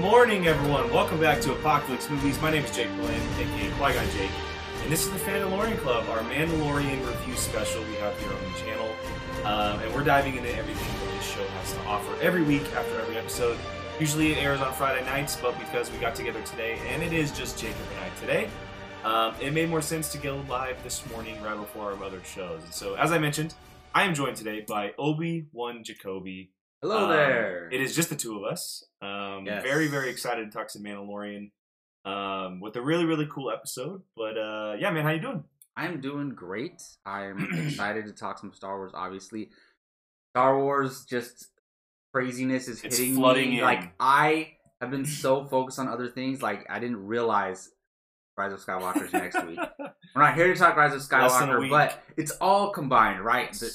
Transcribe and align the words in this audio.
morning, 0.00 0.46
everyone. 0.46 0.90
Welcome 0.94 1.20
back 1.20 1.42
to 1.42 1.52
Apocalypse 1.52 2.08
Movies. 2.08 2.40
My 2.40 2.50
name 2.50 2.64
is 2.64 2.74
Jake 2.74 2.88
Blaine, 2.96 3.20
aka 3.38 3.70
Qui-Gon 3.72 4.10
Jake, 4.12 4.30
and 4.82 4.90
this 4.90 5.04
is 5.04 5.12
the 5.12 5.18
Mandalorian 5.18 5.76
Club, 5.80 6.08
our 6.08 6.20
Mandalorian 6.20 7.06
review 7.06 7.36
special 7.36 7.82
we 7.84 7.96
have 7.96 8.18
here 8.18 8.32
on 8.32 8.42
the 8.50 8.58
channel. 8.60 8.88
Um, 9.44 9.78
and 9.80 9.94
we're 9.94 10.02
diving 10.02 10.36
into 10.36 10.56
everything 10.56 10.88
that 11.00 11.14
this 11.18 11.30
show 11.30 11.46
has 11.46 11.74
to 11.74 11.80
offer 11.80 12.18
every 12.22 12.42
week 12.42 12.62
after 12.74 12.98
every 12.98 13.18
episode. 13.18 13.58
Usually 13.98 14.32
it 14.32 14.38
airs 14.38 14.62
on 14.62 14.72
Friday 14.72 15.04
nights, 15.04 15.36
but 15.36 15.58
because 15.58 15.92
we 15.92 15.98
got 15.98 16.14
together 16.14 16.40
today, 16.46 16.78
and 16.88 17.02
it 17.02 17.12
is 17.12 17.30
just 17.30 17.58
Jacob 17.58 17.82
and 17.94 18.10
I 18.10 18.20
today, 18.20 18.48
um, 19.04 19.34
it 19.38 19.52
made 19.52 19.68
more 19.68 19.82
sense 19.82 20.10
to 20.12 20.18
go 20.18 20.42
live 20.48 20.82
this 20.82 21.06
morning 21.10 21.40
right 21.42 21.58
before 21.58 21.92
our 21.92 22.02
other 22.02 22.24
shows. 22.24 22.62
So, 22.70 22.94
as 22.94 23.12
I 23.12 23.18
mentioned, 23.18 23.52
I 23.94 24.04
am 24.04 24.14
joined 24.14 24.36
today 24.36 24.64
by 24.66 24.94
Obi 24.98 25.48
Wan 25.52 25.84
Jacoby. 25.84 26.52
Hello 26.82 27.04
Um, 27.04 27.10
there. 27.10 27.68
It 27.70 27.80
is 27.80 27.94
just 27.94 28.08
the 28.10 28.16
two 28.16 28.36
of 28.38 28.44
us. 28.50 28.84
Um, 29.02 29.44
Yes. 29.46 29.62
Very, 29.62 29.86
very 29.88 30.10
excited 30.10 30.50
to 30.50 30.50
talk 30.56 30.70
some 30.70 30.82
Mandalorian 30.82 31.50
um, 32.04 32.60
with 32.60 32.76
a 32.76 32.82
really, 32.82 33.04
really 33.04 33.26
cool 33.30 33.50
episode. 33.50 34.02
But 34.16 34.38
uh, 34.38 34.76
yeah, 34.78 34.90
man, 34.90 35.04
how 35.04 35.10
you 35.10 35.20
doing? 35.20 35.44
I'm 35.76 36.00
doing 36.00 36.30
great. 36.30 36.82
I'm 37.04 37.48
excited 37.66 38.06
to 38.06 38.12
talk 38.12 38.38
some 38.38 38.52
Star 38.52 38.76
Wars. 38.78 38.92
Obviously, 38.94 39.50
Star 40.34 40.58
Wars 40.58 41.04
just 41.04 41.48
craziness 42.14 42.68
is 42.68 42.82
It's 42.82 42.98
hitting 42.98 43.14
flooding 43.16 43.50
me. 43.50 43.58
in. 43.58 43.64
Like 43.64 43.92
I 44.00 44.52
have 44.80 44.90
been 44.90 45.04
so 45.06 45.44
focused 45.44 45.78
on 45.78 45.88
other 45.88 46.08
things. 46.08 46.42
Like 46.42 46.66
I 46.70 46.78
didn't 46.78 47.06
realize 47.06 47.70
Rise 48.38 48.52
of 48.52 48.60
Skywalker's 48.60 49.12
next 49.12 49.44
week. 49.46 49.58
We're 49.78 50.22
not 50.22 50.34
here 50.34 50.52
to 50.52 50.58
talk 50.58 50.76
Rise 50.76 50.92
of 50.92 50.98
Less 50.98 51.38
than 51.38 51.50
a 51.50 51.52
Skywalker, 51.52 51.70
but 51.70 52.02
it's 52.16 52.32
all 52.40 52.70
combined, 52.70 53.20
right? 53.20 53.52
The 53.52 53.70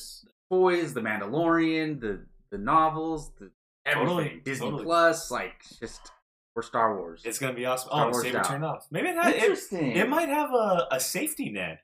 toys, 0.52 0.94
the 0.94 1.02
Mandalorian, 1.02 2.00
the 2.02 2.26
the 2.58 2.64
novels, 2.64 3.32
the 3.40 3.52
everything. 3.86 4.08
Totally, 4.08 4.42
Disney 4.44 4.66
totally. 4.66 4.84
Plus, 4.86 5.32
like 5.32 5.64
just 5.80 6.12
we're 6.56 6.62
Star 6.62 6.96
Wars. 6.98 7.22
It's 7.26 7.38
gonna 7.40 7.54
be 7.54 7.66
awesome. 7.66 7.90
Star 7.90 8.06
Oh, 8.08 8.12
Wars 8.12 8.22
saber 8.24 8.38
out. 8.40 8.46
turned 8.46 8.64
off. 8.66 8.88
Maybe 8.92 9.10
it, 9.10 9.16
has, 9.22 9.34
interesting. 9.34 9.92
it 9.96 10.08
might 10.08 10.30
have 10.30 10.52
a, 10.54 10.88
a 10.92 11.00
safety 11.00 11.50
net. 11.52 11.82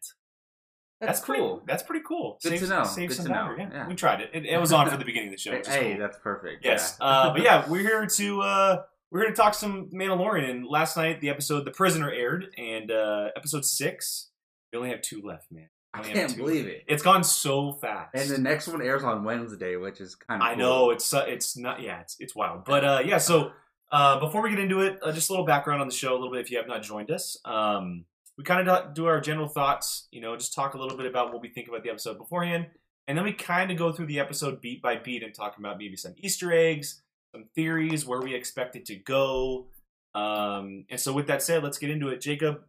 That's, 1.02 1.20
pretty, 1.20 1.42
cool. 1.42 1.64
That's 1.66 1.82
pretty 1.82 2.06
cool. 2.08 2.38
Good 2.44 2.50
Save- 2.50 2.60
to 2.62 2.68
know. 2.68 2.84
Save 2.84 3.10
Good 3.10 3.16
some 3.18 3.26
to 3.26 3.32
know. 3.32 3.56
Yeah. 3.58 3.70
Yeah. 3.74 3.88
we 3.88 3.96
tried 3.96 4.22
it. 4.22 4.30
it. 4.34 4.46
It 4.46 4.62
was 4.62 4.72
on 4.72 4.88
for 4.88 4.98
the 4.98 5.04
beginning 5.06 5.30
of 5.30 5.34
the 5.34 5.40
show. 5.40 5.50
Hey, 5.50 5.58
Which 5.58 5.68
is 5.68 5.74
hey, 5.74 5.90
cool. 5.94 6.00
that's 6.00 6.18
perfect. 6.20 6.64
Yes, 6.64 6.96
yeah. 7.02 7.08
uh, 7.08 7.34
but 7.34 7.42
yeah, 7.42 7.68
we're 7.68 7.82
here 7.82 8.06
to 8.18 8.42
uh, 8.42 8.84
we're 9.10 9.22
here 9.22 9.30
to 9.32 9.36
talk 9.36 9.56
some 9.56 9.90
Mandalorian. 9.90 10.48
And 10.50 10.66
last 10.68 10.96
night, 10.96 11.20
the 11.20 11.30
episode 11.30 11.66
"The 11.66 11.72
Prisoner" 11.72 12.12
aired, 12.12 12.54
and 12.58 12.92
uh, 12.92 13.30
episode 13.36 13.66
six. 13.66 14.30
We 14.72 14.78
only 14.78 14.92
have 14.92 15.02
two 15.02 15.22
left, 15.24 15.52
man. 15.52 15.70
I 15.94 16.02
can't 16.02 16.38
believe 16.38 16.68
it. 16.68 16.86
It's 16.88 17.04
gone 17.04 17.24
so 17.24 17.74
fast. 17.74 18.16
And 18.16 18.30
the 18.30 18.38
next 18.38 18.68
one 18.68 18.82
airs 18.82 19.04
on 19.04 19.24
Wednesday, 19.24 19.76
which 19.76 20.00
is 20.00 20.16
kind 20.16 20.42
of. 20.42 20.48
I 20.48 20.56
know 20.56 20.92
it's 20.92 21.14
uh, 21.14 21.26
it's 21.28 21.58
not 21.58 21.82
yeah 21.82 22.00
it's 22.00 22.16
it's 22.20 22.36
wild. 22.36 22.64
But 22.66 22.86
uh 22.86 23.02
yeah 23.06 23.18
so 23.18 23.52
uh 23.92 24.20
before 24.20 24.42
we 24.42 24.50
get 24.50 24.60
into 24.60 24.82
it 24.82 25.00
uh, 25.04 25.12
just 25.12 25.30
a 25.30 25.34
little 25.34 25.46
background 25.46 25.82
on 25.82 25.88
the 25.88 25.94
show 25.94 26.14
a 26.14 26.18
little 26.18 26.32
bit 26.32 26.42
if 26.42 26.52
you 26.52 26.58
have 26.58 26.68
not 26.68 26.84
joined 26.84 27.12
us. 27.12 27.38
Um 27.44 28.06
we 28.38 28.46
kind 28.46 28.68
of 28.68 28.94
do 28.94 29.06
our 29.06 29.20
general 29.20 29.50
thoughts 29.50 30.08
you 30.12 30.22
know 30.22 30.36
just 30.38 30.54
talk 30.54 30.74
a 30.74 30.78
little 30.78 30.98
bit 30.98 31.06
about 31.06 31.34
what 31.34 31.42
we 31.42 31.50
think 31.50 31.68
about 31.68 31.84
the 31.84 31.90
episode 31.90 32.18
beforehand 32.18 32.68
and 33.08 33.18
then 33.18 33.26
we 33.26 33.34
kind 33.34 33.70
of 33.70 33.78
go 33.78 33.92
through 33.92 34.06
the 34.06 34.20
episode 34.20 34.62
beat 34.62 34.82
by 34.82 34.96
beat 34.96 35.22
and 35.22 35.36
talk 35.36 35.58
about 35.58 35.78
maybe 35.78 35.98
some 35.98 36.14
Easter 36.18 36.54
eggs 36.54 37.02
some 37.36 37.46
theories 37.54 38.06
where 38.06 38.22
we 38.22 38.34
expect 38.34 38.76
it 38.76 38.86
to 38.86 38.96
go. 38.96 39.68
Um 40.16 40.86
and 40.90 41.00
so 41.00 41.12
with 41.12 41.28
that 41.28 41.44
said 41.44 41.64
let's 41.64 41.78
get 41.78 41.90
into 41.90 42.08
it. 42.08 42.22
Jacob 42.22 42.62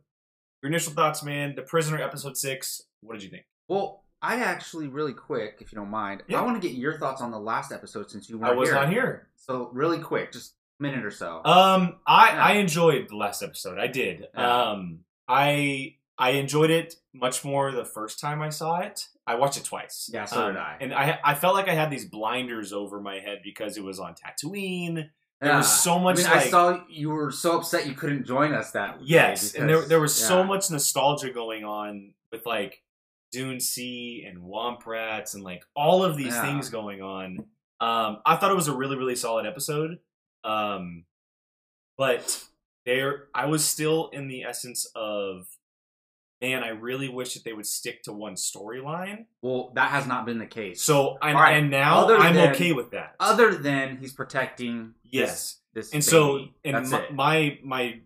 your 0.60 0.70
initial 0.70 0.92
thoughts 0.92 1.22
man. 1.22 1.54
The 1.54 1.62
prisoner 1.62 2.02
episode 2.02 2.36
six 2.36 2.82
what 3.02 3.14
did 3.14 3.22
you 3.22 3.30
think 3.30 3.44
Well, 3.68 4.04
I 4.24 4.36
actually 4.36 4.86
really 4.88 5.12
quick, 5.14 5.56
if 5.60 5.72
you 5.72 5.76
don't 5.76 5.90
mind, 5.90 6.22
Yeah. 6.28 6.38
I 6.40 6.42
want 6.42 6.60
to 6.62 6.66
get 6.68 6.76
your 6.76 6.96
thoughts 6.98 7.20
on 7.20 7.30
the 7.32 7.40
last 7.40 7.72
episode 7.72 8.10
since 8.10 8.28
you 8.30 8.38
weren't 8.38 8.56
was 8.56 8.68
here. 8.68 8.76
not 8.76 8.88
here 8.88 9.28
So 9.36 9.68
really 9.72 9.98
quick, 9.98 10.32
just 10.32 10.54
a 10.78 10.82
minute 10.82 11.04
or 11.04 11.10
so. 11.10 11.42
Um, 11.44 11.96
I 12.06 12.28
Yeah. 12.32 12.44
I 12.44 12.52
enjoyed 12.54 13.08
the 13.08 13.16
last 13.16 13.42
episode. 13.42 13.78
I 13.78 13.86
did. 13.88 14.26
Yeah. 14.34 14.62
Um, 14.70 15.00
I 15.28 15.96
I 16.18 16.30
enjoyed 16.32 16.70
it 16.70 16.94
much 17.12 17.44
more 17.44 17.72
the 17.72 17.84
first 17.84 18.20
time 18.20 18.42
I 18.42 18.50
saw 18.50 18.78
it. 18.80 19.08
I 19.26 19.34
watched 19.36 19.56
it 19.56 19.64
twice. 19.64 20.10
Yeah, 20.12 20.24
so 20.26 20.40
Um, 20.40 20.54
did 20.54 20.60
I. 20.60 20.76
And 20.80 20.94
I 20.94 21.18
I 21.24 21.34
felt 21.34 21.54
like 21.54 21.68
I 21.68 21.74
had 21.74 21.90
these 21.90 22.04
blinders 22.08 22.72
over 22.72 23.00
my 23.00 23.18
head 23.18 23.40
because 23.42 23.76
it 23.76 23.82
was 23.84 23.98
on 23.98 24.14
Tatooine. 24.14 24.94
There 25.40 25.50
Yeah. 25.50 25.56
was 25.58 25.82
so 25.82 25.98
much 25.98 26.20
I, 26.24 26.28
mean, 26.28 26.38
I 26.38 26.40
saw 26.48 26.84
you 26.88 27.10
were 27.10 27.30
so 27.32 27.58
upset 27.58 27.86
you 27.86 27.94
couldn't 27.94 28.24
join 28.26 28.52
us 28.54 28.70
that 28.72 28.98
yes, 29.02 29.54
and 29.54 29.68
there 29.68 29.80
there 29.82 30.00
was 30.00 30.14
so 30.14 30.44
much 30.44 30.70
nostalgia 30.70 31.30
going 31.30 31.64
on 31.64 32.14
with 32.30 32.46
like 32.46 32.81
Dune 33.32 33.58
Sea 33.60 34.24
and 34.28 34.38
Womp 34.42 34.86
Rats 34.86 35.34
and 35.34 35.42
like 35.42 35.64
all 35.74 36.04
of 36.04 36.16
these 36.16 36.34
Yeah. 36.34 36.42
things 36.42 36.68
going 36.70 37.02
on. 37.02 37.38
Um, 37.80 38.18
I 38.24 38.36
thought 38.36 38.50
it 38.52 38.54
was 38.56 38.68
a 38.68 38.74
really 38.76 38.96
really 38.96 39.16
solid 39.16 39.46
episode. 39.46 39.98
Um, 40.44 41.04
but 41.98 42.44
there, 42.86 43.28
I 43.34 43.46
was 43.46 43.64
still 43.64 44.08
in 44.12 44.28
the 44.28 44.42
essence 44.44 44.90
of, 44.94 45.46
man, 46.40 46.64
I 46.64 46.68
really 46.70 47.08
wish 47.08 47.34
that 47.34 47.44
they 47.44 47.52
would 47.52 47.66
stick 47.66 48.02
to 48.04 48.12
one 48.12 48.34
storyline. 48.34 49.26
Well, 49.40 49.70
that 49.74 49.90
has 49.90 50.06
not 50.06 50.26
been 50.26 50.38
the 50.38 50.46
case. 50.46 50.82
So 50.82 51.16
and, 51.22 51.36
All 51.36 51.42
right, 51.42 51.58
and 51.58 51.70
now 51.70 52.00
other 52.00 52.16
I'm 52.18 52.34
than- 52.34 52.50
okay 52.54 52.72
with 52.72 52.90
that. 52.90 53.14
other 53.20 53.54
than 53.54 53.98
he's 53.98 54.12
protecting 54.12 54.94
yes, 55.04 55.58
this, 55.74 55.90
this 55.90 55.94
and 55.94 56.04
so 56.04 56.46
and 56.64 56.88
my, 56.90 57.06
my 57.12 57.58
my 57.62 58.00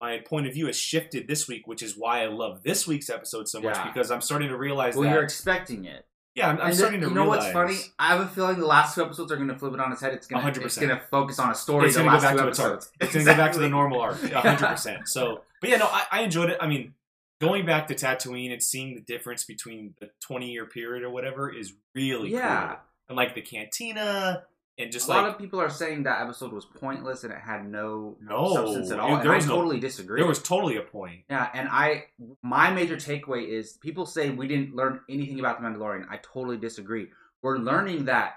my 0.00 0.18
point 0.18 0.46
of 0.46 0.52
view 0.54 0.66
has 0.66 0.76
shifted 0.78 1.26
this 1.28 1.48
week, 1.48 1.66
which 1.66 1.82
is 1.82 1.96
why 1.96 2.22
I 2.22 2.26
love 2.26 2.62
this 2.62 2.86
week's 2.86 3.08
episode 3.10 3.48
so 3.48 3.60
much 3.60 3.76
Yeah. 3.76 3.86
because 3.86 4.10
I'm 4.10 4.20
starting 4.20 4.48
to 4.48 4.56
realize 4.56 4.94
well, 4.94 5.04
that. 5.04 5.14
you're 5.14 5.22
expecting 5.24 5.84
it. 5.86 6.04
yeah, 6.34 6.48
I'm, 6.50 6.58
I'm 6.60 6.66
And 6.66 6.76
starting 6.76 7.00
then, 7.00 7.08
to 7.10 7.14
you 7.14 7.20
know 7.20 7.30
realize. 7.30 7.54
what's 7.54 7.74
funny? 7.74 7.92
I 7.98 8.08
have 8.08 8.20
a 8.20 8.26
feeling 8.28 8.58
the 8.60 8.66
last 8.66 8.94
two 8.94 9.02
episodes 9.02 9.32
are 9.32 9.36
going 9.36 9.48
to 9.48 9.58
flip 9.58 9.72
it 9.72 9.80
on 9.80 9.90
its 9.92 10.02
head. 10.02 10.12
It's 10.12 10.26
going 10.26 10.44
to 10.52 10.60
100%. 10.60 10.64
it's 10.66 10.76
going 10.76 10.90
to 10.90 11.00
focus 11.10 11.38
on 11.38 11.50
a 11.50 11.54
story. 11.54 11.86
It's 11.86 11.96
the 11.96 12.02
gonna 12.02 12.10
go 12.10 12.14
last 12.14 12.22
back 12.24 12.36
two 12.36 12.42
to 12.42 12.48
its 12.48 12.58
arc. 12.60 12.72
episodes. 12.74 12.92
It's 13.00 13.12
gonna 13.14 13.24
go 13.24 13.36
back 13.36 13.52
to 13.52 13.58
the 13.58 13.64
Exactly. 13.64 13.70
normal 13.70 14.00
arc, 14.00 14.20
hundred 14.32 14.66
percent. 14.68 15.08
So, 15.08 15.42
but 15.62 15.70
yeah, 15.70 15.76
no, 15.78 15.86
I, 15.86 16.04
I 16.12 16.20
enjoyed 16.22 16.50
it. 16.50 16.58
I 16.60 16.66
mean, 16.66 16.92
going 17.40 17.64
back 17.64 17.86
to 17.88 17.94
Tatooine 17.94 18.52
and 18.52 18.62
seeing 18.62 18.94
the 18.94 19.00
difference 19.00 19.44
between 19.44 19.94
the 20.00 20.10
twenty 20.20 20.50
year 20.52 20.66
period 20.66 21.04
or 21.04 21.10
whatever 21.10 21.50
is 21.50 21.72
really 21.94 22.32
Yeah. 22.32 22.66
cool. 22.68 22.76
And 23.08 23.16
like 23.16 23.34
the 23.34 23.40
cantina 23.42 24.42
and 24.78 24.92
just 24.92 25.06
a 25.06 25.10
like 25.10 25.22
lot 25.22 25.30
of 25.30 25.38
people 25.38 25.60
are 25.60 25.70
saying 25.70 26.02
that 26.04 26.20
episode 26.22 26.52
was 26.52 26.64
pointless 26.64 27.24
and 27.24 27.32
it 27.32 27.38
had 27.38 27.66
no 27.68 28.16
No, 28.20 28.52
substance 28.54 28.90
at 28.90 28.98
all. 29.00 29.16
And 29.16 29.28
I 29.28 29.36
was 29.36 29.46
no- 29.46 29.56
totally 29.56 29.80
disagree. 29.80 30.20
there 30.20 30.28
was 30.28 30.42
totally 30.42 30.76
a 30.76 30.82
point. 30.82 31.22
yeah, 31.30 31.48
and 31.54 31.68
I 31.70 32.06
my 32.42 32.70
major 32.70 32.96
takeaway 32.96 33.48
is 33.48 33.72
people 33.74 34.06
say 34.06 34.30
we 34.30 34.46
didn't 34.48 34.74
learn 34.74 35.00
anything 35.08 35.38
about 35.40 35.60
the 35.60 35.66
Mandalorian. 35.66 36.06
I 36.10 36.18
totally 36.18 36.56
disagree. 36.58 37.08
We're 37.42 37.58
learning 37.58 38.06
that 38.06 38.34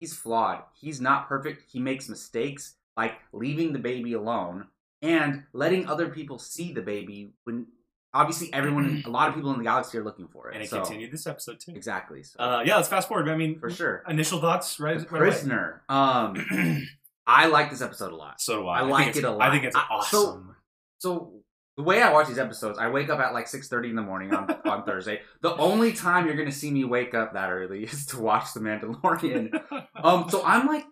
he's 0.00 0.14
flawed. 0.14 0.62
He's 0.74 1.00
not 1.00 1.28
perfect. 1.28 1.70
He 1.70 1.80
makes 1.80 2.08
mistakes, 2.08 2.76
like 2.96 3.14
leaving 3.32 3.72
the 3.72 3.78
baby 3.78 4.12
alone 4.14 4.66
and 5.02 5.44
letting 5.52 5.86
other 5.86 6.08
people 6.08 6.38
see 6.38 6.72
the 6.72 6.82
baby 6.82 7.32
when 7.44 7.66
obviously 8.14 8.52
everyone, 8.52 9.02
a 9.06 9.10
lot 9.10 9.28
of 9.28 9.34
people 9.34 9.50
in 9.52 9.58
the 9.58 9.64
galaxy 9.64 9.98
are 9.98 10.04
looking 10.04 10.28
for 10.28 10.48
it. 10.50 10.54
And 10.54 10.62
it 10.62 10.70
So- 10.70 10.80
continued 10.80 11.12
this 11.12 11.26
episode 11.26 11.60
too. 11.60 11.72
exactly. 11.74 12.22
So, 12.22 12.38
Uh, 12.40 12.62
yeah, 12.66 12.76
let's 12.76 12.88
fast 12.88 13.08
forward. 13.08 13.28
I 13.28 13.36
mean, 13.36 13.58
for 13.58 13.70
sure. 13.70 14.02
initial 14.08 14.40
thoughts, 14.40 14.78
right? 14.80 14.98
The 14.98 15.04
right 15.06 15.20
away. 15.22 15.30
prisoner. 15.30 15.82
Um, 15.88 16.36
I 17.26 17.46
like 17.46 17.70
this 17.70 17.82
episode 17.82 18.12
a 18.12 18.16
lot. 18.16 18.40
So 18.40 18.62
do 18.62 18.68
I. 18.68 18.78
I 18.78 18.80
think 18.80 18.92
like 18.92 19.16
it 19.16 19.24
a 19.24 19.30
lot. 19.30 19.40
I 19.48 19.50
think 19.52 19.64
it's 19.64 19.76
I- 19.76 19.80
so- 20.10 20.18
awesome. 20.18 20.56
So 21.00 21.32
the 21.76 21.82
way 21.84 22.02
I 22.02 22.12
watch 22.12 22.26
these 22.26 22.38
episodes, 22.38 22.78
I 22.78 22.88
wake 22.88 23.08
up 23.08 23.20
at 23.20 23.32
like 23.34 23.46
six 23.46 23.68
thirty 23.68 23.88
in 23.90 23.94
the 23.96 24.02
morning 24.02 24.34
on, 24.34 24.50
on 24.64 24.84
Thursday. 24.84 25.20
The 25.42 25.54
only 25.56 25.92
time 25.92 26.26
you're 26.26 26.34
gonna 26.36 26.50
see 26.50 26.70
me 26.72 26.84
wake 26.84 27.14
up 27.14 27.34
that 27.34 27.50
early 27.50 27.84
is 27.84 28.06
to 28.06 28.18
watch 28.20 28.52
The 28.54 28.60
Mandalorian. 28.60 29.62
Um, 30.02 30.28
so 30.30 30.42
I'm 30.44 30.66
like 30.66 30.86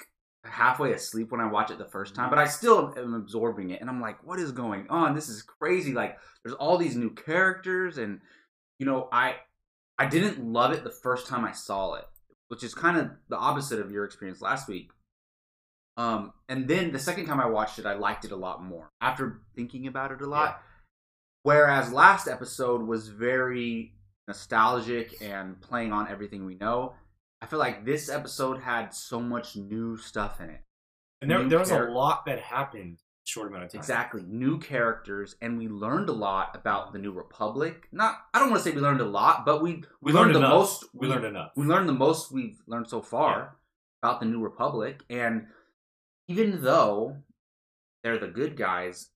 halfway 0.48 0.92
asleep 0.92 1.30
when 1.30 1.40
I 1.40 1.50
watch 1.50 1.70
it 1.70 1.78
the 1.78 1.84
first 1.84 2.14
time, 2.14 2.30
but 2.30 2.38
I 2.38 2.46
still 2.46 2.94
am 2.96 3.14
absorbing 3.14 3.70
it, 3.70 3.80
and 3.80 3.90
I'm 3.90 4.00
like, 4.00 4.24
what 4.26 4.38
is 4.38 4.52
going 4.52 4.86
on? 4.88 5.14
This 5.14 5.28
is 5.28 5.42
crazy. 5.42 5.92
Like, 5.92 6.18
there's 6.44 6.56
all 6.56 6.78
these 6.78 6.96
new 6.96 7.10
characters, 7.10 7.98
and 7.98 8.20
you 8.78 8.86
know, 8.86 9.08
I 9.12 9.36
I 9.98 10.06
didn't 10.06 10.44
love 10.44 10.72
it 10.72 10.84
the 10.84 10.90
first 10.90 11.26
time 11.26 11.44
I 11.44 11.52
saw 11.52 11.94
it, 11.94 12.04
which 12.48 12.62
is 12.62 12.74
kind 12.74 12.96
of 12.96 13.10
the 13.28 13.36
opposite 13.36 13.80
of 13.80 13.90
your 13.90 14.04
experience 14.04 14.42
last 14.42 14.68
week. 14.68 14.90
Um, 15.96 16.32
and 16.48 16.68
then 16.68 16.92
the 16.92 16.98
second 16.98 17.26
time 17.26 17.40
I 17.40 17.46
watched 17.46 17.78
it, 17.78 17.86
I 17.86 17.94
liked 17.94 18.24
it 18.24 18.32
a 18.32 18.36
lot 18.36 18.62
more 18.62 18.90
after 19.00 19.40
thinking 19.54 19.86
about 19.86 20.12
it 20.12 20.20
a 20.20 20.26
lot. 20.26 20.60
Whereas 21.42 21.92
last 21.92 22.28
episode 22.28 22.82
was 22.82 23.08
very 23.08 23.94
nostalgic 24.28 25.22
and 25.22 25.60
playing 25.60 25.92
on 25.92 26.08
everything 26.08 26.44
we 26.44 26.56
know. 26.56 26.94
I 27.42 27.46
feel 27.46 27.58
like 27.58 27.84
this 27.84 28.08
episode 28.08 28.60
had 28.60 28.94
so 28.94 29.20
much 29.20 29.56
new 29.56 29.96
stuff 29.96 30.40
in 30.40 30.50
it. 30.50 30.60
and 31.20 31.30
there, 31.30 31.42
new 31.42 31.48
there 31.48 31.58
was 31.58 31.70
a 31.70 31.78
lot 31.84 32.24
that 32.26 32.40
happened 32.40 32.82
in 32.82 32.92
a 32.94 33.26
short 33.26 33.48
amount 33.48 33.64
of 33.64 33.72
time. 33.72 33.78
Exactly, 33.78 34.22
new 34.26 34.58
characters, 34.58 35.36
and 35.42 35.58
we 35.58 35.68
learned 35.68 36.08
a 36.08 36.12
lot 36.12 36.56
about 36.56 36.92
the 36.92 36.98
New 36.98 37.12
Republic. 37.12 37.88
Not, 37.92 38.16
I 38.32 38.38
don't 38.38 38.50
want 38.50 38.62
to 38.62 38.68
say 38.68 38.74
we 38.74 38.80
learned 38.80 39.00
a 39.00 39.04
lot, 39.06 39.44
but 39.44 39.62
we 39.62 39.84
We 40.00 40.12
learned 40.12 40.34
the 40.34 40.38
enough. 40.38 40.50
most. 40.50 40.84
We 40.94 41.08
learned 41.08 41.24
enough. 41.26 41.50
we 41.56 41.66
learned 41.66 41.88
the 41.88 41.92
most 41.94 42.32
we've 42.32 42.58
learned 42.66 42.88
so 42.88 43.02
far 43.02 43.56
about 44.02 44.20
the 44.20 44.26
New 44.26 44.40
Republic, 44.42 45.02
and 45.10 45.46
even 46.28 46.62
though 46.62 47.18
they're 48.02 48.18
the 48.18 48.28
good 48.28 48.56
guys, 48.56 49.10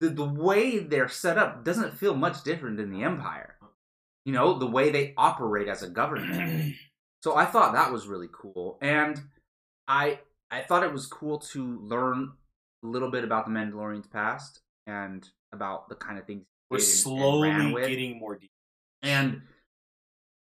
the, 0.00 0.08
the 0.08 0.24
way 0.24 0.78
they're 0.78 1.08
set 1.08 1.38
up 1.38 1.64
doesn't 1.64 1.98
feel 1.98 2.14
much 2.14 2.42
different 2.44 2.76
than 2.78 2.90
the 2.90 3.02
Empire. 3.02 3.56
You 4.24 4.32
know, 4.32 4.58
the 4.58 4.66
way 4.66 4.90
they 4.90 5.14
operate 5.16 5.68
as 5.68 5.82
a 5.82 5.88
government. 5.90 6.74
so 7.26 7.34
I 7.34 7.44
thought 7.44 7.72
that 7.72 7.90
was 7.90 8.06
really 8.06 8.28
cool, 8.30 8.78
and 8.80 9.20
I 9.88 10.20
I 10.48 10.60
thought 10.60 10.84
it 10.84 10.92
was 10.92 11.08
cool 11.08 11.40
to 11.40 11.80
learn 11.80 12.30
a 12.84 12.86
little 12.86 13.10
bit 13.10 13.24
about 13.24 13.46
the 13.46 13.50
Mandalorian's 13.50 14.06
past 14.06 14.60
and 14.86 15.28
about 15.52 15.88
the 15.88 15.96
kind 15.96 16.20
of 16.20 16.24
things 16.24 16.44
We're 16.70 16.78
did 16.78 16.84
and- 16.84 16.92
and 16.92 17.00
slowly 17.00 17.88
getting 17.88 18.20
more 18.20 18.36
deep. 18.36 18.52
And 19.02 19.42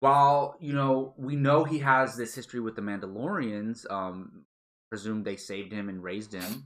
while 0.00 0.58
you 0.60 0.74
know 0.74 1.14
we 1.16 1.36
know 1.36 1.64
he 1.64 1.78
has 1.78 2.18
this 2.18 2.34
history 2.34 2.60
with 2.60 2.76
the 2.76 2.82
Mandalorians, 2.82 3.90
um, 3.90 4.44
presume 4.90 5.22
they 5.22 5.36
saved 5.36 5.72
him 5.72 5.88
and 5.88 6.02
raised 6.02 6.34
him. 6.34 6.64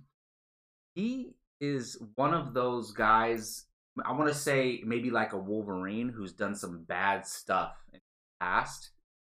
He 0.96 1.36
is 1.60 1.96
one 2.16 2.34
of 2.34 2.54
those 2.54 2.90
guys. 2.90 3.66
I 4.04 4.10
want 4.14 4.30
to 4.30 4.34
say 4.34 4.82
maybe 4.84 5.10
like 5.10 5.32
a 5.32 5.38
Wolverine 5.38 6.08
who's 6.08 6.32
done 6.32 6.56
some 6.56 6.82
bad 6.82 7.24
stuff 7.24 7.76
in 7.92 8.00
the 8.00 8.44
past, 8.44 8.90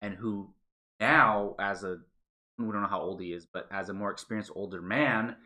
and 0.03 0.15
who 0.15 0.55
now, 1.01 1.55
as 1.59 1.85
a 1.85 1.99
we 2.59 2.65
don't 2.67 2.83
know 2.83 2.89
how 2.89 3.01
old 3.01 3.21
he 3.21 3.33
is, 3.33 3.47
but 3.47 3.69
as 3.71 3.89
a 3.89 3.95
more 3.95 4.11
experienced 4.11 4.51
older 4.55 4.83
man, 4.83 5.37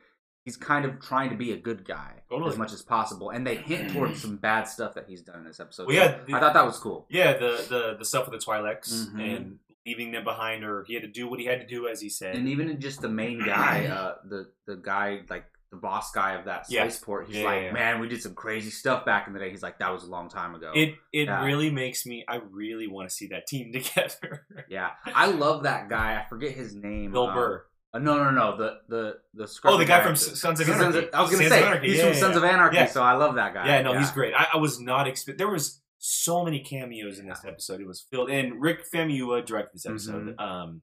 he's 0.46 0.56
kind 0.56 0.84
of 0.86 0.98
trying 1.00 1.28
to 1.30 1.36
be 1.36 1.52
a 1.52 1.56
good 1.58 1.84
guy 1.84 2.22
Totally. 2.30 2.50
as 2.50 2.56
much 2.58 2.72
as 2.72 2.80
possible. 2.82 3.28
And 3.30 3.46
they 3.46 3.56
hint 3.56 3.92
towards 3.92 4.22
some 4.22 4.36
bad 4.38 4.64
stuff 4.64 4.94
that 4.94 5.04
he's 5.08 5.20
done 5.22 5.40
in 5.40 5.44
this 5.44 5.60
episode. 5.60 5.88
Well, 5.88 5.96
yeah, 5.96 6.20
the- 6.26 6.34
I 6.34 6.40
thought 6.40 6.54
that 6.54 6.64
was 6.64 6.78
cool. 6.78 7.06
Yeah, 7.10 7.34
the 7.34 7.66
the 7.68 7.96
the 7.98 8.04
stuff 8.04 8.28
with 8.30 8.40
the 8.40 8.44
Twi'leks 8.46 9.08
Mhm. 9.10 9.36
and 9.36 9.58
leaving 9.84 10.12
them 10.12 10.24
behind, 10.24 10.64
or 10.64 10.84
he 10.84 10.94
had 10.94 11.02
to 11.02 11.08
do 11.08 11.28
what 11.28 11.38
he 11.40 11.44
had 11.46 11.60
to 11.60 11.66
do, 11.66 11.86
as 11.86 12.00
he 12.00 12.08
said. 12.08 12.34
and 12.36 12.48
even 12.48 12.80
just 12.80 13.02
the 13.02 13.08
main 13.08 13.44
guy, 13.44 13.86
uh, 13.86 14.14
the 14.24 14.50
the 14.66 14.76
guy 14.76 15.20
like 15.28 15.44
the 15.72 15.78
boss 15.78 16.12
guy 16.12 16.34
of 16.34 16.44
that 16.44 16.66
Yeah. 16.68 16.86
spaceport, 16.88 17.26
he's 17.26 17.38
Yeah, 17.38 17.44
like, 17.44 17.62
yeah, 17.62 17.72
man, 17.72 17.98
we 17.98 18.06
did 18.08 18.22
some 18.22 18.34
crazy 18.34 18.70
stuff 18.70 19.04
back 19.04 19.26
in 19.26 19.32
the 19.32 19.40
day. 19.40 19.50
He's 19.50 19.62
like, 19.62 19.78
that 19.80 19.90
was 19.90 20.04
a 20.04 20.10
long 20.10 20.28
time 20.28 20.54
ago. 20.54 20.70
it 20.74 20.94
it 21.12 21.28
really 21.28 21.70
makes 21.70 22.06
me. 22.06 22.24
I 22.28 22.36
really 22.50 22.86
want 22.86 23.08
to 23.08 23.14
see 23.14 23.26
that 23.28 23.46
team 23.48 23.72
together. 23.78 24.46
yeah, 24.68 24.90
I 25.06 25.26
love 25.26 25.64
that 25.64 25.88
guy. 25.88 26.20
I 26.22 26.28
forget 26.28 26.52
his 26.52 26.74
name. 26.74 27.10
Bill 27.10 27.26
um, 27.28 27.34
Burr. 27.34 27.64
uh, 27.94 27.98
no, 27.98 28.22
no, 28.22 28.30
no, 28.30 28.56
the 28.56 28.78
the 28.88 29.14
the. 29.34 29.60
Oh, 29.64 29.78
the 29.78 29.84
guy 29.86 30.02
from. 30.02 30.12
S- 30.12 30.38
Sons 30.38 30.60
of 30.60 30.66
Sons 30.66 30.80
Anarchy. 30.94 31.12
I 31.12 31.20
was 31.22 31.30
gonna 31.30 31.48
Sons 31.48 31.62
say 31.62 31.80
he's 31.88 31.96
Yeah, 31.96 32.02
from 32.04 32.12
yeah, 32.12 32.18
Sons 32.20 32.32
yeah. 32.32 32.38
of 32.38 32.44
Anarchy, 32.44 32.86
so 32.88 33.02
I 33.02 33.14
love 33.14 33.34
that 33.36 33.54
guy. 33.54 33.66
Yeah, 33.66 33.82
no, 33.82 33.98
he's 33.98 34.10
great. 34.10 34.34
I, 34.34 34.48
I 34.54 34.56
was 34.58 34.78
not 34.78 35.08
expect. 35.08 35.38
There 35.38 35.48
was 35.50 35.80
so 35.98 36.44
many 36.44 36.60
cameos 36.60 37.18
in 37.18 37.28
this 37.28 37.44
episode. 37.46 37.80
It 37.80 37.86
was 37.86 38.00
filled, 38.10 38.28
and 38.30 38.60
Rick 38.60 38.80
Famuyiwa 38.92 39.46
directed 39.46 39.74
this 39.74 39.86
episode. 39.86 40.36
Mm-hmm. 40.36 40.38
Um, 40.38 40.82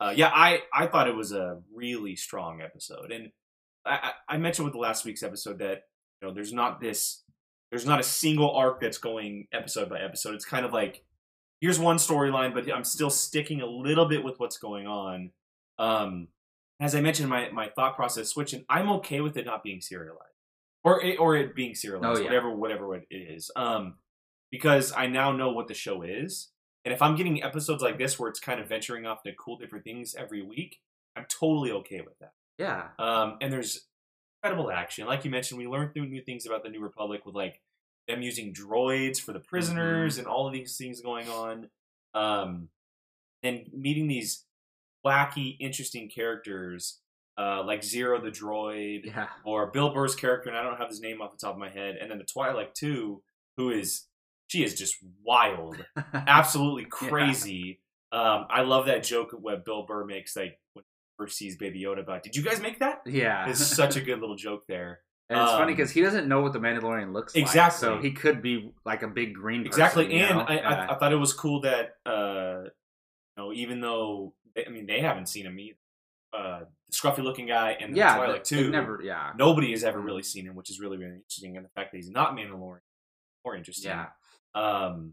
uh, 0.00 0.12
yeah, 0.14 0.30
I 0.32 0.62
I 0.72 0.86
thought 0.86 1.08
it 1.08 1.16
was 1.16 1.32
a 1.32 1.60
really 1.74 2.14
strong 2.16 2.60
episode, 2.62 3.10
and 3.10 3.30
I, 3.88 4.12
I 4.28 4.36
mentioned 4.38 4.64
with 4.64 4.74
the 4.74 4.80
last 4.80 5.04
week's 5.04 5.22
episode 5.22 5.58
that 5.58 5.84
you 6.20 6.28
know 6.28 6.34
there's 6.34 6.52
not 6.52 6.80
this 6.80 7.22
there's 7.70 7.86
not 7.86 8.00
a 8.00 8.04
single 8.04 8.50
arc 8.54 8.80
that's 8.80 8.98
going 8.98 9.46
episode 9.52 9.88
by 9.88 10.00
episode. 10.00 10.34
It's 10.34 10.44
kind 10.44 10.64
of 10.64 10.72
like 10.72 11.04
here's 11.60 11.78
one 11.78 11.96
storyline, 11.96 12.54
but 12.54 12.70
I'm 12.72 12.84
still 12.84 13.10
sticking 13.10 13.60
a 13.60 13.66
little 13.66 14.06
bit 14.06 14.22
with 14.24 14.38
what's 14.40 14.58
going 14.58 14.86
on. 14.86 15.30
Um, 15.78 16.28
as 16.80 16.94
I 16.94 17.00
mentioned, 17.00 17.28
my 17.28 17.50
my 17.50 17.68
thought 17.68 17.96
process 17.96 18.28
switching. 18.28 18.64
I'm 18.68 18.88
okay 18.92 19.20
with 19.20 19.36
it 19.36 19.44
not 19.46 19.62
being 19.62 19.80
serialized, 19.80 20.22
or 20.84 21.02
it, 21.02 21.18
or 21.18 21.36
it 21.36 21.54
being 21.54 21.74
serialized, 21.74 22.18
Oh, 22.18 22.22
yeah. 22.22 22.24
whatever 22.28 22.54
whatever 22.54 22.94
it 22.94 23.06
is. 23.10 23.50
Um, 23.56 23.94
because 24.50 24.92
I 24.96 25.06
now 25.08 25.32
know 25.32 25.50
what 25.50 25.68
the 25.68 25.74
show 25.74 26.02
is, 26.02 26.48
and 26.84 26.94
if 26.94 27.02
I'm 27.02 27.16
getting 27.16 27.42
episodes 27.42 27.82
like 27.82 27.98
this 27.98 28.18
where 28.18 28.30
it's 28.30 28.40
kind 28.40 28.60
of 28.60 28.68
venturing 28.68 29.06
off 29.06 29.22
to 29.24 29.32
cool 29.34 29.58
different 29.58 29.84
things 29.84 30.14
every 30.14 30.40
week, 30.42 30.78
I'm 31.16 31.26
totally 31.28 31.70
okay 31.72 32.00
with 32.00 32.18
that. 32.20 32.32
Yeah, 32.58 32.88
Um, 32.98 33.38
and 33.40 33.52
there's 33.52 33.86
incredible 34.42 34.70
action, 34.70 35.06
like 35.06 35.24
you 35.24 35.30
mentioned. 35.30 35.58
We 35.58 35.66
learned 35.68 35.92
new 35.94 36.06
new 36.06 36.22
things 36.22 36.44
about 36.46 36.62
the 36.64 36.68
New 36.70 36.80
Republic 36.80 37.24
with 37.24 37.34
like 37.34 37.60
them 38.08 38.22
using 38.22 38.52
droids 38.52 39.20
for 39.20 39.32
the 39.32 39.40
prisoners 39.40 40.14
Mm-hmm. 40.14 40.20
and 40.20 40.28
all 40.28 40.46
of 40.46 40.52
these 40.52 40.76
things 40.76 41.00
going 41.00 41.28
on. 41.28 41.68
Um, 42.14 42.68
and 43.42 43.66
meeting 43.72 44.08
these 44.08 44.44
wacky, 45.06 45.56
interesting 45.60 46.08
characters 46.08 46.98
uh, 47.38 47.62
like 47.62 47.84
Zero 47.84 48.20
the 48.20 48.30
droid 48.30 49.04
yeah. 49.04 49.28
or 49.44 49.68
Bill 49.68 49.90
Burr's 49.94 50.16
character, 50.16 50.48
and 50.48 50.58
I 50.58 50.62
don't 50.64 50.78
have 50.78 50.88
his 50.88 51.00
name 51.00 51.20
off 51.22 51.30
the 51.30 51.38
top 51.38 51.52
of 51.54 51.58
my 51.60 51.68
head, 51.68 51.96
and 52.00 52.10
then 52.10 52.18
the 52.18 52.24
Twi'lek 52.24 52.74
two, 52.74 53.22
who 53.56 53.70
is 53.70 54.06
she 54.48 54.64
is 54.64 54.74
just 54.74 54.96
wild, 55.22 55.84
absolutely 56.14 56.82
Yeah. 56.82 57.08
crazy. 57.08 57.80
Um, 58.10 58.46
I 58.50 58.62
love 58.62 58.86
that 58.86 59.04
joke 59.04 59.32
what 59.38 59.64
Bill 59.64 59.84
Burr 59.84 60.04
makes, 60.04 60.34
like 60.34 60.42
when 60.44 60.48
he 60.48 60.56
first 60.56 60.67
sees 61.26 61.56
Baby 61.56 61.82
Yoda. 61.82 62.00
About, 62.00 62.22
did 62.22 62.36
you 62.36 62.42
guys 62.42 62.60
make 62.60 62.78
that? 62.78 63.00
yeah. 63.06 63.48
It's 63.48 63.58
such 63.64 63.96
a 63.96 64.00
good 64.00 64.20
little 64.20 64.36
joke 64.36 64.64
there. 64.68 65.00
And 65.30 65.38
it's 65.38 65.50
funny 65.50 65.72
Um, 65.72 65.76
because 65.76 65.90
he 65.90 66.00
doesn't 66.00 66.26
know 66.26 66.40
what 66.40 66.54
the 66.54 66.58
Mandalorian 66.58 67.12
looks 67.12 67.34
like. 67.34 67.42
Exactly. 67.42 67.80
So 67.86 67.98
he 67.98 68.12
could 68.12 68.40
be 68.40 68.72
like 68.86 69.02
a 69.02 69.08
big 69.08 69.34
green 69.34 69.60
person, 69.62 69.68
Exactly, 69.82 70.18
and? 70.20 70.38
I, 70.40 70.54
Yeah. 70.54 70.86
I, 70.88 70.94
I 70.94 70.98
thought 70.98 71.12
it 71.12 71.16
was 71.16 71.34
cool 71.34 71.60
that 71.62 71.96
uh, 72.06 72.62
you 72.62 72.70
know, 73.36 73.52
even 73.52 73.80
though 73.82 74.32
I 74.56 74.70
mean 74.70 74.86
they 74.86 75.00
haven't 75.00 75.26
seen 75.28 75.44
him 75.44 75.58
either, 75.60 75.76
uh, 76.32 76.60
the 76.88 76.96
scruffy 76.96 77.18
looking 77.22 77.46
guy 77.46 77.72
and 77.78 77.92
the 77.92 77.98
yeah, 77.98 78.16
Twi'lek 78.16 78.26
they- 78.26 78.56
they've 78.56 78.64
two, 78.64 78.70
never, 78.70 79.00
yeah, 79.04 79.32
nobody 79.36 79.70
has 79.72 79.84
ever 79.84 80.00
really 80.00 80.22
seen 80.22 80.46
him, 80.46 80.54
which 80.54 80.70
is 80.70 80.80
really 80.80 80.96
really 80.96 81.16
interesting, 81.16 81.58
and 81.58 81.66
the 81.66 81.70
fact 81.76 81.92
that 81.92 81.98
he's 81.98 82.08
not 82.08 82.34
Mandalorian 82.34 82.80
more 83.44 83.54
interesting. 83.54 83.90
yeah. 83.90 84.06
Um, 84.54 85.12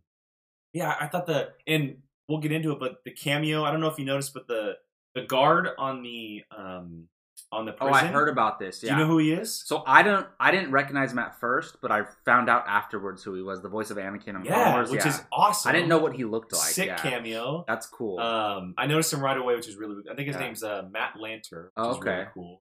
yeah, 0.72 0.96
I 0.98 1.08
thought 1.08 1.26
the 1.26 1.50
and 1.68 1.98
we'll 2.30 2.40
get 2.40 2.54
into 2.54 2.72
it, 2.72 2.80
but 2.80 3.04
the 3.04 3.12
cameo. 3.12 3.66
I 3.66 3.72
don't 3.72 3.82
know 3.82 3.90
if 3.90 4.00
you 4.00 4.06
noticed, 4.06 4.34
but 4.34 4.48
the 4.48 4.76
the 5.16 5.22
guard 5.24 5.70
on 5.78 6.04
the 6.04 6.44
um 6.56 7.08
on 7.52 7.66
the 7.66 7.72
prison. 7.72 7.94
Oh. 7.94 7.98
I 7.98 8.06
heard 8.08 8.28
about 8.28 8.60
this. 8.60 8.82
Yeah. 8.84 8.90
Do 8.90 8.96
you 8.96 9.02
know 9.04 9.08
who 9.12 9.18
he 9.20 9.32
is? 9.32 9.54
so 9.66 9.84
I 9.86 10.04
don't, 10.04 10.26
I 10.40 10.52
didn't 10.52 10.72
recognize 10.72 11.12
him 11.12 11.20
at 11.20 11.40
first, 11.40 11.78
but 11.82 11.92
I 11.92 12.02
found 12.26 12.50
out 12.50 12.66
afterwards 12.68 13.24
who 13.24 13.34
he 13.36 13.42
was. 13.42 13.62
The 13.62 13.70
voice 13.70 13.92
of 13.92 13.98
Anakin. 13.98 14.30
On 14.36 14.44
Clone 14.44 14.46
Yeah, 14.46 14.74
Wars, 14.74 14.90
which 14.90 15.02
yeah. 15.06 15.10
is 15.10 15.24
awesome. 15.32 15.70
I 15.70 15.74
didn't 15.74 15.88
know 15.88 16.00
what 16.00 16.14
he 16.16 16.26
looked 16.26 16.52
like. 16.54 16.62
sick 16.62 16.88
yeah. 16.88 16.98
cameo. 16.98 17.64
That's 17.68 17.86
cool. 17.88 18.20
Um, 18.20 18.74
I 18.78 18.88
noticed 18.88 19.14
him 19.14 19.22
right 19.22 19.38
away, 19.38 19.56
which 19.56 19.68
is 19.68 19.76
really. 19.78 19.96
I 20.12 20.16
think 20.16 20.28
his 20.28 20.36
Yeah. 20.36 20.42
name's 20.42 20.64
uh, 20.64 20.84
Matt 20.92 21.14
Lanter. 21.22 21.66
Which 21.66 21.72
Oh, 21.78 21.92
is 21.92 22.00
really 22.00 22.18
okay. 22.18 22.30
cool. 22.34 22.62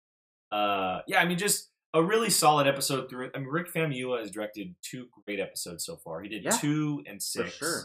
Uh, 0.50 1.00
yeah, 1.06 1.20
I 1.20 1.26
mean, 1.26 1.38
just 1.38 1.70
a 1.94 2.02
really 2.02 2.30
solid 2.30 2.66
episode 2.66 3.08
through. 3.10 3.30
I 3.34 3.38
mean, 3.38 3.48
Rick 3.48 3.72
Famuyiwa 3.72 4.20
has 4.20 4.30
directed 4.30 4.74
two 4.82 5.06
great 5.24 5.40
episodes 5.40 5.84
so 5.84 5.96
far. 5.96 6.20
He 6.22 6.28
did 6.28 6.50
two 6.52 7.02
and 7.06 7.18
for 7.20 7.24
six. 7.44 7.56
sure. 7.56 7.82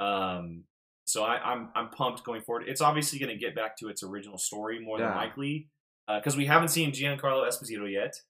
Um, 0.00 0.64
so 1.08 1.24
I, 1.24 1.36
I'm 1.38 1.68
I'm 1.74 1.88
pumped 1.90 2.22
going 2.24 2.42
forward. 2.42 2.64
It's 2.68 2.80
obviously 2.80 3.18
going 3.18 3.30
to 3.32 3.36
get 3.38 3.54
back 3.54 3.76
to 3.78 3.88
its 3.88 4.02
original 4.02 4.38
story 4.38 4.78
more 4.80 4.98
than 4.98 5.14
likely 5.14 5.68
because 6.06 6.36
we 6.36 6.46
haven't 6.46 6.68
seen 6.68 6.92
Giancarlo 6.92 7.46
Esposito 7.48 7.90
yet. 7.90 8.20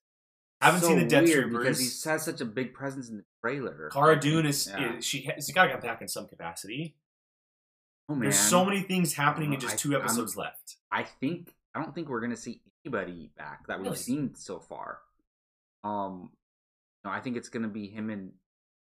Haven't 0.61 0.81
So 0.81 0.89
seen 0.89 0.99
the 0.99 1.05
Death 1.07 1.25
weird 1.25 1.45
Troopers. 1.51 1.79
because 1.79 2.03
he 2.05 2.11
has 2.11 2.25
such 2.25 2.41
a 2.41 2.45
big 2.45 2.75
presence 2.75 3.09
in 3.09 3.19
the 3.19 3.25
trailer. 3.45 3.91
Cara 3.93 4.19
Dune 4.19 4.45
is, 4.47 4.67
Yeah. 4.67 4.97
is 4.97 5.05
she 5.05 5.23
has 5.23 5.49
got 5.53 5.65
to 5.67 5.71
come 5.73 5.81
back 5.81 6.03
in 6.03 6.09
some 6.09 6.27
capacity. 6.27 6.97
Oh 8.09 8.15
man, 8.15 8.23
There's 8.23 8.39
so 8.39 8.65
many 8.65 8.81
things 8.83 9.13
happening 9.13 9.53
in 9.53 9.59
Uh, 9.59 9.61
just 9.61 9.75
I- 9.75 9.77
two 9.77 9.93
I'm- 9.95 10.03
episodes 10.03 10.37
left. 10.37 10.77
I 10.91 11.05
think 11.05 11.55
I 11.75 11.81
don't 11.83 11.95
think 11.95 12.09
we're 12.09 12.21
gonna 12.21 12.37
see 12.37 12.61
anybody 12.85 13.31
back 13.37 13.67
that 13.69 13.81
we've 13.81 13.97
seen 13.97 14.35
so 14.35 14.59
far. 14.59 14.99
Um, 15.85 16.31
no, 17.05 17.11
I 17.11 17.21
think 17.21 17.37
it's 17.37 17.49
gonna 17.51 17.69
be 17.69 17.87
him 17.89 18.11
and 18.11 18.33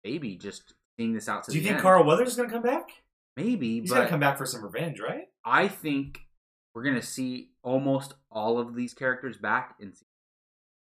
Baby 0.02 0.36
just 0.36 0.74
seeing 0.98 1.12
this 1.14 1.28
out 1.28 1.44
to 1.44 1.52
Do 1.52 1.56
you 1.56 1.62
think 1.62 1.74
end. 1.76 1.82
Carl 1.82 2.02
Weathers 2.04 2.28
is 2.30 2.36
going 2.36 2.48
to 2.48 2.52
come 2.52 2.62
back? 2.64 2.88
Maybe, 3.36 3.80
He's 3.80 3.90
to 3.92 4.06
come 4.08 4.20
back 4.20 4.36
for 4.38 4.46
some 4.46 4.62
revenge, 4.62 5.00
right? 5.00 5.24
I 5.44 5.68
think 5.68 6.20
we're 6.74 6.82
gonna 6.84 7.02
see 7.02 7.50
almost 7.62 8.14
all 8.30 8.58
of 8.58 8.74
these 8.74 8.94
characters 8.94 9.36
back 9.38 9.76
in. 9.80 9.94
se- 9.94 10.04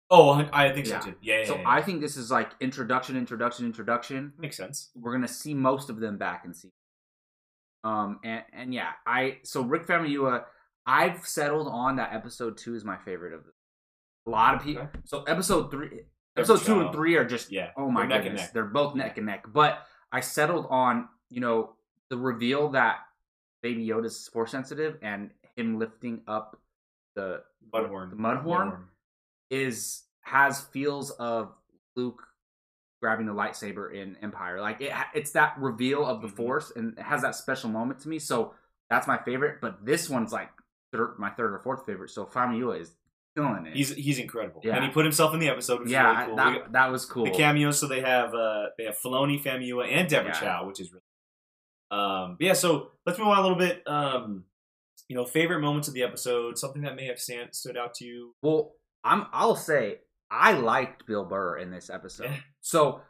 Oh, 0.10 0.48
I 0.54 0.72
think 0.72 0.88
Yeah. 0.88 1.00
so 1.02 1.12
too. 1.12 1.18
Yeah, 1.22 1.40
yeah, 1.40 1.46
So 1.46 1.56
yeah, 1.56 1.62
yeah. 1.62 1.70
I 1.70 1.82
think 1.82 2.00
this 2.00 2.16
is 2.16 2.32
like 2.32 2.52
introduction, 2.62 3.18
introduction, 3.18 3.66
introduction. 3.66 4.34
makes 4.38 4.56
sense. 4.56 4.90
We're 4.96 5.12
gonna 5.12 5.28
see 5.28 5.54
most 5.54 5.90
of 5.90 6.00
them 6.00 6.18
back 6.18 6.46
in 6.46 6.54
season. 6.54 6.72
Um 7.84 8.20
and 8.24 8.44
and 8.54 8.74
yeah, 8.74 8.92
I 9.06 9.40
so 9.44 9.62
Rick 9.62 9.86
Famuyiwa, 9.86 10.46
I've 10.86 11.26
settled 11.28 11.68
on 11.68 11.98
that 11.98 12.14
episode 12.14 12.58
two 12.58 12.76
is 12.76 12.84
my 12.86 12.98
favorite 12.98 13.34
of 13.34 13.44
the. 13.46 13.52
A 14.26 14.30
lot 14.30 14.56
of 14.56 14.64
people. 14.64 14.84
Okay. 14.84 15.00
So 15.06 15.24
episode 15.24 15.72
three, 15.72 16.02
episode 16.36 16.62
two 16.62 16.80
and 16.82 16.92
three 16.94 17.16
are 17.16 17.24
just 17.26 17.52
Yeah, 17.52 17.72
oh 17.78 17.90
my 17.90 18.06
goodness, 18.08 18.42
neck. 18.42 18.54
they're 18.54 18.66
both 18.66 18.96
neck 18.96 19.18
and 19.18 19.26
neck. 19.26 19.46
But 19.48 19.86
I 20.12 20.20
settled 20.22 20.68
on 20.70 21.08
you 21.30 21.40
know 21.42 21.76
the 22.10 22.18
reveal 22.18 22.70
that 22.70 22.98
Baby 23.62 23.88
Yoda's 23.88 24.28
force 24.28 24.52
sensitive 24.52 24.98
and 25.02 25.32
him 25.56 25.80
lifting 25.80 26.22
up 26.28 26.60
the 27.16 27.42
Mudhorn. 27.74 28.10
the 28.12 28.16
Mudhorn 28.16 28.84
is 29.50 30.04
has 30.22 30.62
feels 30.62 31.12
of 31.12 31.54
Luke 31.96 32.22
grabbing 33.02 33.26
the 33.26 33.34
lightsaber 33.34 33.94
in 33.94 34.16
Empire. 34.22 34.60
Like 34.62 34.82
it, 34.82 34.92
it's 35.14 35.32
that 35.32 35.56
reveal 35.60 36.06
of 36.06 36.22
the 36.22 36.28
Mhm. 36.28 36.36
Force, 36.36 36.72
and 36.76 36.98
it 36.98 37.02
has 37.02 37.22
that 37.22 37.36
special 37.36 37.70
moment 37.70 38.00
to 38.02 38.10
me. 38.10 38.20
So 38.20 38.54
that's 38.90 39.08
my 39.08 39.18
favorite. 39.18 39.60
But 39.62 39.86
this 39.86 40.10
one's 40.10 40.32
like 40.32 40.50
third, 40.92 41.16
my 41.18 41.30
third 41.32 41.54
or 41.54 41.60
fourth 41.60 41.86
favorite. 41.86 42.10
So 42.10 42.26
Famuyiwa 42.26 42.80
is 42.82 42.96
killing 43.36 43.66
it. 43.66 43.76
He's 43.76 43.94
he's 43.96 44.20
incredible, 44.20 44.62
Yeah. 44.64 44.76
and 44.76 44.86
he 44.86 44.92
put 44.92 45.06
himself 45.06 45.34
in 45.34 45.40
the 45.40 45.50
episode, 45.50 45.82
which 45.82 45.90
yeah, 45.90 46.12
really 46.14 46.28
cool. 46.28 46.36
that 46.38 46.54
got 46.60 46.72
that 46.74 46.92
was 46.92 47.06
cool. 47.06 47.26
The 47.26 47.32
cameos, 47.32 47.80
so 47.80 47.88
they 47.88 48.02
have 48.02 48.34
uh 48.34 48.68
they 48.78 48.86
have 48.86 48.98
Filoni, 48.98 49.42
Famuyiwa, 49.42 49.88
and 49.88 50.10
Deborah 50.10 50.30
Yeah. 50.34 50.40
Chow, 50.40 50.68
which 50.68 50.80
is 50.80 50.92
really. 50.92 51.04
Um, 51.92 52.38
yeah, 52.40 52.54
so 52.54 52.92
let's 53.06 53.18
move 53.20 53.28
on 53.30 53.38
a 53.38 53.42
little 53.42 53.58
bit. 53.58 53.84
Um, 53.88 54.44
you 55.08 55.16
know, 55.16 55.26
favorite 55.26 55.62
moments 55.62 55.88
of 55.88 55.94
the 55.94 56.04
episode, 56.04 56.58
something 56.58 56.82
that 56.82 56.96
may 56.96 57.06
have 57.08 57.20
stand, 57.20 57.56
stood 57.56 57.78
out 57.78 57.94
to 57.96 58.06
you. 58.06 58.36
Well, 58.42 58.74
I'm. 59.04 59.26
I'll 59.32 59.56
say 59.56 60.00
I 60.30 60.54
liked 60.54 61.06
Bill 61.06 61.24
Burr 61.26 61.58
in 61.58 61.72
this 61.72 61.90
episode. 61.90 62.26
Yeah. 62.26 62.38
So, 62.62 63.02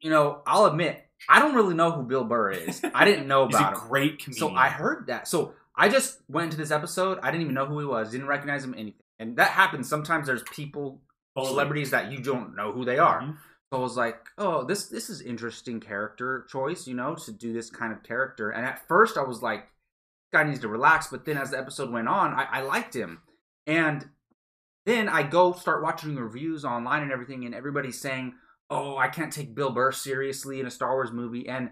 you 0.00 0.10
know, 0.10 0.42
I'll 0.46 0.66
admit 0.66 1.04
I 1.28 1.38
don't 1.38 1.54
really 1.54 1.74
know 1.74 1.92
who 1.92 2.02
Bill 2.02 2.24
Burr 2.24 2.50
is. 2.52 2.82
I 2.94 3.04
didn't 3.04 3.28
know 3.28 3.46
He's 3.46 3.56
about 3.56 3.74
him. 3.74 3.88
great 3.88 4.18
comedian. 4.18 4.48
So 4.50 4.54
I 4.54 4.68
heard 4.68 5.06
that. 5.06 5.28
So 5.28 5.54
I 5.76 5.88
just 5.88 6.18
went 6.28 6.46
into 6.46 6.56
this 6.56 6.70
episode. 6.70 7.18
I 7.22 7.30
didn't 7.30 7.42
even 7.42 7.54
know 7.54 7.66
who 7.66 7.78
he 7.78 7.86
was. 7.86 8.10
Didn't 8.10 8.26
recognize 8.26 8.64
him 8.64 8.74
anything. 8.74 9.02
And 9.18 9.36
that 9.36 9.50
happens. 9.50 9.88
Sometimes 9.88 10.26
there's 10.26 10.42
people 10.50 11.00
celebrities 11.38 11.90
that 11.90 12.10
you 12.10 12.18
don't 12.18 12.56
know 12.56 12.72
who 12.72 12.84
they 12.84 12.98
are. 12.98 13.20
Mhm. 13.20 13.36
So 13.72 13.78
I 13.78 13.82
was 13.82 13.96
like, 13.96 14.18
oh, 14.38 14.64
this 14.64 14.86
this 14.86 15.10
is 15.10 15.20
interesting 15.20 15.80
character 15.80 16.46
choice, 16.48 16.86
you 16.86 16.94
know, 16.94 17.14
to 17.16 17.32
do 17.32 17.52
this 17.52 17.68
kind 17.70 17.92
of 17.92 18.02
character. 18.02 18.50
And 18.50 18.64
at 18.64 18.86
first 18.86 19.18
I 19.18 19.22
was 19.22 19.42
like, 19.42 19.66
guy 20.32 20.44
needs 20.44 20.60
to 20.60 20.68
relax. 20.68 21.08
But 21.08 21.24
then 21.24 21.36
as 21.36 21.50
the 21.50 21.58
episode 21.58 21.90
went 21.90 22.08
on, 22.08 22.32
I, 22.32 22.44
I 22.44 22.60
liked 22.62 22.94
him. 22.94 23.22
And 23.66 24.08
then 24.84 25.08
I 25.08 25.24
go 25.24 25.52
start 25.52 25.82
watching 25.82 26.14
reviews 26.14 26.64
online 26.64 27.02
and 27.02 27.10
everything, 27.10 27.44
and 27.44 27.54
everybody's 27.54 28.00
saying, 28.00 28.34
oh, 28.70 28.96
I 28.96 29.08
can't 29.08 29.32
take 29.32 29.54
Bill 29.54 29.70
Burr 29.70 29.90
seriously 29.90 30.60
in 30.60 30.66
a 30.66 30.70
Star 30.70 30.92
Wars 30.92 31.10
movie. 31.10 31.48
And 31.48 31.70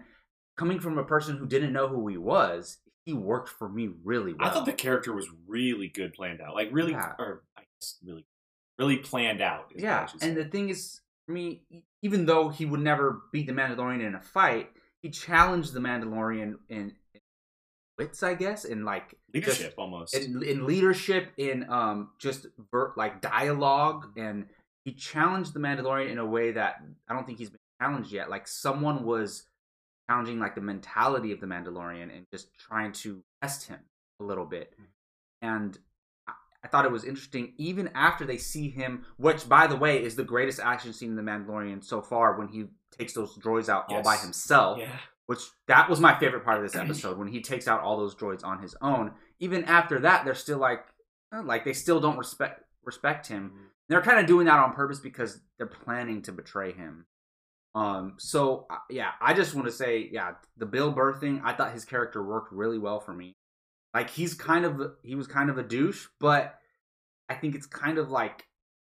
coming 0.57 0.81
from 0.81 0.97
a 0.97 1.03
person 1.05 1.37
who 1.37 1.45
didn't 1.47 1.71
know 1.71 1.87
who 1.87 2.05
he 2.09 2.17
was, 2.17 2.79
he 3.05 3.13
worked 3.13 3.47
for 3.49 3.69
me 3.69 3.89
really 4.03 4.33
well. 4.33 4.49
I 4.49 4.51
thought 4.51 4.65
the 4.65 4.73
character 4.73 5.13
was 5.13 5.29
really 5.47 5.87
good 5.87 6.13
planned 6.13 6.41
out. 6.41 6.55
Like 6.55 6.69
really, 6.73 6.91
Yeah. 6.91 7.13
or 7.17 7.43
I 7.57 7.61
guess 7.79 7.97
really, 8.05 8.25
really 8.77 8.97
planned 8.97 9.41
out. 9.41 9.71
is 9.73 9.81
what 9.81 9.89
I 9.89 10.01
Yeah, 10.01 10.07
and 10.21 10.35
the 10.35 10.45
thing 10.45 10.67
is, 10.69 10.99
for 11.25 11.31
me, 11.31 11.61
e- 11.69 11.81
even 12.01 12.25
though 12.25 12.49
he 12.49 12.65
would 12.65 12.79
never 12.81 13.21
beat 13.31 13.47
the 13.47 13.53
Mandalorian 13.53 14.05
in 14.05 14.15
a 14.15 14.21
fight, 14.21 14.69
he 15.01 15.09
challenged 15.09 15.73
the 15.73 15.79
Mandalorian 15.79 16.55
in, 16.69 16.93
in 17.13 17.21
wits, 17.97 18.23
I 18.23 18.33
guess, 18.35 18.65
in 18.65 18.83
like 18.85 19.15
leadership 19.33 19.67
just- 19.67 19.77
almost. 19.77 20.15
in, 20.15 20.43
in 20.43 20.65
leadership, 20.65 21.31
in 21.37 21.69
um 21.69 22.09
just 22.19 22.47
ver- 22.71 22.93
like 22.97 23.21
dialogue, 23.21 24.07
and 24.17 24.45
he 24.83 24.93
challenged 24.93 25.53
the 25.53 25.59
Mandalorian 25.59 26.11
in 26.11 26.17
a 26.19 26.25
way 26.25 26.51
that 26.51 26.75
I 27.07 27.13
don't 27.13 27.25
think 27.25 27.39
he's 27.39 27.49
been 27.49 27.59
challenged 27.81 28.11
yet. 28.11 28.29
Like 28.29 28.47
someone 28.47 29.03
was 29.03 29.47
challenging 30.09 30.39
like 30.39 30.53
the 30.55 30.61
mentality 30.61 31.31
of 31.31 31.39
the 31.39 31.47
Mandalorian 31.47 32.15
and 32.15 32.25
just 32.31 32.47
trying 32.57 32.91
to 32.91 33.23
test 33.41 33.67
him 33.67 33.79
a 34.19 34.23
little 34.23 34.45
bit. 34.45 34.73
And 35.41 35.77
I, 36.65 36.67
thought 36.67 36.85
it 36.85 36.91
was 36.91 37.03
interesting, 37.03 37.53
even 37.57 37.89
after 37.93 38.25
they 38.25 38.37
see 38.37 38.69
him, 38.69 39.05
which 39.17 39.47
by 39.47 39.67
the 39.67 39.75
way 39.75 40.01
is 40.01 40.15
the 40.15 40.23
greatest 40.23 40.59
action 40.59 40.93
scene 40.93 41.09
in 41.09 41.15
the 41.15 41.21
Mandalorian 41.21 41.83
so 41.83 42.01
far 42.01 42.37
when 42.37 42.47
he 42.47 42.65
takes 42.97 43.13
those 43.13 43.37
droids 43.37 43.69
out 43.69 43.85
all 43.89 44.01
by 44.01 44.17
himself 44.17 44.79
yeah, 44.79 44.87
which 45.27 45.41
that 45.67 45.89
was 45.89 45.99
my 45.99 46.17
favorite 46.19 46.43
part 46.43 46.57
of 46.57 46.63
this 46.63 46.75
episode 46.75 47.17
when 47.17 47.27
he 47.27 47.41
takes 47.41 47.67
out 47.67 47.81
all 47.81 47.97
those 47.97 48.15
droids 48.15 48.43
on 48.43 48.61
his 48.61 48.75
own. 48.81 49.11
Even 49.39 49.63
after 49.65 49.99
that, 49.99 50.23
they're 50.23 50.35
still 50.35 50.59
like, 50.59 50.85
eh, 51.33 51.41
like 51.41 51.65
they 51.65 51.73
still 51.73 51.99
don't 51.99 52.17
respect 52.17 52.61
respect 52.83 53.27
him. 53.27 53.51
They're 53.89 54.01
kind 54.01 54.19
of 54.19 54.27
doing 54.27 54.45
that 54.45 54.59
on 54.59 54.73
purpose 54.73 54.99
because 54.99 55.39
they're 55.57 55.67
planning 55.67 56.21
to 56.23 56.31
betray 56.31 56.71
him. 56.71 57.05
Um. 57.73 58.15
So 58.17 58.67
uh, 58.69 58.77
yeah, 58.89 59.11
I 59.19 59.33
just 59.33 59.55
want 59.55 59.67
to 59.67 59.73
say, 59.73 60.07
yeah, 60.11 60.33
the 60.57 60.65
Bill 60.65 60.91
Burr 60.91 61.13
thing. 61.13 61.41
I 61.43 61.53
thought 61.53 61.73
his 61.73 61.85
character 61.85 62.23
worked 62.23 62.51
really 62.51 62.77
well 62.77 62.99
for 62.99 63.13
me. 63.13 63.35
Like 63.95 64.09
he's 64.11 64.33
kind 64.35 64.65
of 64.65 64.79
he 65.01 65.15
was 65.15 65.25
kind 65.25 65.49
of 65.49 65.57
a 65.57 65.63
douche, 65.63 66.05
but 66.19 66.55
I 67.29 67.33
think 67.35 67.55
it's 67.55 67.65
kind 67.65 67.97
of 67.97 68.11
like 68.11 68.43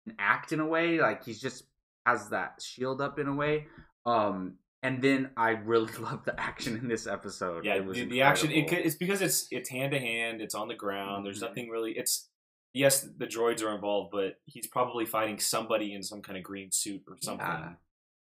an 0.07 0.15
act 0.19 0.51
in 0.51 0.59
a 0.59 0.65
way. 0.65 0.99
Like 0.99 1.23
he's 1.23 1.39
just 1.39 1.63
has 2.05 2.29
that 2.29 2.61
shield 2.61 2.99
up 2.99 3.19
in 3.19 3.27
a 3.27 3.35
way. 3.35 3.67
Um, 4.05 4.55
and 4.83 5.01
then 5.01 5.29
I 5.37 5.49
really 5.51 5.93
love 5.99 6.25
the 6.25 6.37
action 6.39 6.75
in 6.77 6.87
this 6.87 7.05
episode. 7.07 7.63
yeah. 7.63 7.75
It 7.75 7.85
was 7.85 7.97
The, 7.97 8.05
the 8.05 8.21
action 8.23 8.51
it 8.51 8.71
it's 8.73 8.95
because 8.95 9.21
it's 9.21 9.47
it's 9.51 9.69
hand 9.69 9.91
to 9.91 9.99
hand. 9.99 10.41
It's 10.41 10.55
on 10.55 10.67
the 10.67 10.75
ground. 10.75 11.25
There's 11.25 11.39
Mhm. 11.43 11.47
nothing 11.49 11.69
really. 11.69 11.91
It's 11.91 12.29
yes, 12.73 13.01
the 13.17 13.27
droids 13.27 13.61
are 13.63 13.73
involved, 13.75 14.09
but 14.11 14.39
he's 14.45 14.67
probably 14.67 15.05
fighting 15.05 15.39
somebody 15.39 15.93
in 15.93 16.01
some 16.03 16.21
kind 16.23 16.37
of 16.37 16.43
green 16.43 16.71
suit 16.71 17.03
or 17.07 17.17
something. 17.21 17.45
Yeah. 17.45 17.73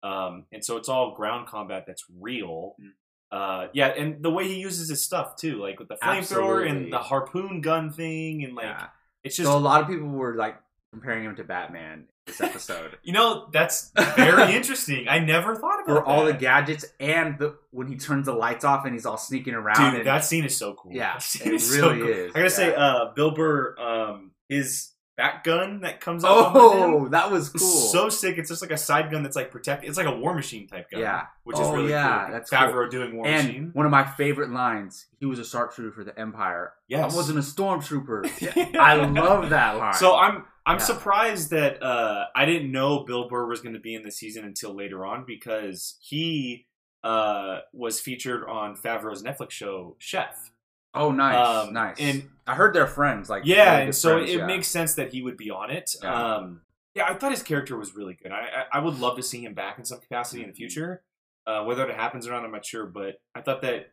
Um, 0.03 0.45
and 0.53 0.65
so 0.65 0.77
it's 0.77 0.89
all 0.89 1.15
ground 1.15 1.47
combat 1.49 1.85
that's 1.87 2.05
real. 2.21 2.75
Mm. 2.81 2.91
Uh, 3.33 3.67
yeah, 3.73 3.89
and 3.89 4.23
the 4.23 4.31
way 4.31 4.47
he 4.47 4.55
uses 4.61 4.89
his 4.89 5.03
stuff 5.03 5.37
too, 5.37 5.57
like 5.61 5.79
with 5.79 5.89
the 5.89 5.97
flamethrower 5.97 6.69
and 6.69 6.93
the 6.93 6.99
harpoon 6.99 7.61
gun 7.61 7.91
thing, 7.93 8.45
and 8.45 8.55
like 8.55 8.67
Yeah. 8.67 8.87
it's 9.25 9.37
just 9.37 9.49
so 9.51 9.57
a 9.57 9.59
lot 9.59 9.83
of 9.83 9.89
people 9.89 10.09
were 10.09 10.37
like 10.37 10.57
comparing 10.93 11.25
him 11.25 11.35
to 11.37 11.45
Batman 11.45 12.05
this 12.27 12.41
episode. 12.41 12.97
you 13.03 13.13
know 13.13 13.49
that's 13.53 13.91
very 14.17 14.55
interesting. 14.57 15.09
I 15.09 15.19
never 15.19 15.57
thought 15.57 15.83
about 15.85 15.97
it. 15.97 16.01
For 16.01 16.05
all 16.05 16.25
the 16.25 16.33
gadgets 16.35 16.85
and 17.01 17.39
the 17.39 17.57
when 17.73 17.89
he 17.89 17.97
turns 17.97 18.27
the 18.27 18.33
lights 18.33 18.65
off 18.65 18.85
and 18.85 18.95
he's 18.95 19.07
all 19.07 19.19
sneaking 19.19 19.55
around. 19.55 19.91
Dude, 19.91 19.99
and, 20.01 20.07
that 20.07 20.25
scene 20.25 20.45
is 20.45 20.57
so 20.57 20.75
cool. 20.75 20.93
Yeah, 20.93 21.15
That 21.39 21.47
it 21.47 21.55
is 21.55 21.69
so 21.77 21.91
really 21.91 22.01
cool. 22.01 22.09
is, 22.09 22.31
I 22.35 22.39
gotta 22.39 22.51
say, 22.51 22.71
yeah. 22.71 22.77
uh, 22.77 23.13
Bill 23.15 23.33
Burr, 23.33 23.77
um, 23.79 24.31
his 24.49 24.91
back 25.17 25.45
gun 25.45 25.81
that 25.81 26.01
comes 26.01 26.25
out. 26.25 26.53
oh, 26.55 27.09
that 27.09 27.31
was 27.31 27.47
is 27.55 27.61
cool. 27.63 27.69
so 27.69 28.09
sick. 28.09 28.39
It's 28.39 28.51
just 28.51 28.63
like 28.63 28.71
a 28.71 28.77
side 28.77 29.11
gun 29.11 29.23
that's 29.23 29.37
like 29.37 29.51
protect. 29.51 29.85
It's 29.85 29.97
like 29.97 30.07
a 30.07 30.15
War 30.17 30.35
Machine 30.35 30.67
type 30.67 30.91
gun. 30.91 31.01
Yeah. 31.01 31.23
which 31.45 31.59
is 31.59 31.67
Oh, 31.67 31.75
really 31.75 31.91
yeah, 31.91 32.25
cool. 32.27 32.33
that's 32.35 32.51
Favreau 32.51 32.91
doing 32.91 33.17
War 33.17 33.27
and 33.27 33.47
Machine. 33.47 33.71
one 33.73 33.87
of 33.87 33.93
my 33.93 34.05
favorite 34.05 34.51
lines. 34.51 35.07
He 35.19 35.27
was 35.27 35.39
a 35.39 35.45
sharpshooter 35.45 35.93
for 35.93 36.05
the 36.05 36.19
Empire. 36.19 36.73
Yes, 36.89 37.13
I 37.13 37.17
wasn't 37.17 37.39
a 37.39 37.43
stormtrooper. 37.43 38.77
I 38.79 38.95
love 39.07 39.51
that 39.51 39.77
line. 39.79 39.95
So 39.95 40.17
I'm 40.17 40.45
I'm 40.67 40.79
Yeah. 40.79 40.85
surprised 40.85 41.51
that 41.51 41.83
uh, 41.83 42.25
I 42.35 42.45
didn't 42.45 42.73
know 42.73 43.05
Bill 43.05 43.29
Burr 43.29 43.47
was 43.47 43.61
going 43.61 43.75
to 43.75 43.81
be 43.81 43.95
in 43.95 44.03
the 44.03 44.11
season 44.11 44.45
until 44.45 44.75
later 44.75 45.07
on 45.07 45.25
because 45.27 45.97
he 46.01 46.67
uh, 47.05 47.61
was 47.73 48.01
featured 48.01 48.45
on 48.49 48.75
Favreau's 48.77 49.23
Netflix 49.23 49.53
show 49.53 49.95
Chef. 49.99 50.51
Oh, 50.97 51.11
nice, 51.13 51.67
Um, 51.69 51.73
nice. 51.75 51.97
and- 51.99 52.31
I 52.49 52.55
heard 52.55 52.75
they're 52.75 52.87
friends. 52.87 53.29
Like 53.29 53.43
yeah, 53.45 53.79
and 53.79 53.95
so 53.95 54.15
friends, 54.19 54.31
it 54.31 54.39
yeah. 54.39 54.47
makes 54.47 54.69
sense 54.69 54.95
that 54.95 55.13
he 55.13 55.21
would 55.23 55.37
be 55.37 55.51
on 55.51 55.71
it. 55.71 55.97
Yeah. 56.03 56.35
Um, 56.37 56.61
yeah, 56.95 57.07
I 57.09 57.15
thought 57.15 57.33
his 57.33 57.43
character 57.43 57.77
was 57.77 57.95
really 57.97 58.15
good. 58.15 58.31
I, 58.31 58.65
I 58.73 58.79
I 58.79 58.81
would 58.81 58.99
love 59.01 59.17
to 59.17 59.23
see 59.23 59.45
him 59.45 59.53
back 59.55 59.79
in 59.79 59.85
some 59.85 59.99
capacity 60.01 60.43
in 60.43 60.49
the 60.49 60.55
future. 60.55 61.03
Uh, 61.47 61.65
whether 61.65 61.85
it 61.89 61.95
happens 61.97 62.27
or 62.27 62.31
not, 62.31 62.45
I'm 62.45 62.53
not 62.53 62.65
sure. 62.65 62.87
But 62.87 63.21
I 63.35 63.41
thought 63.41 63.63
that 63.63 63.91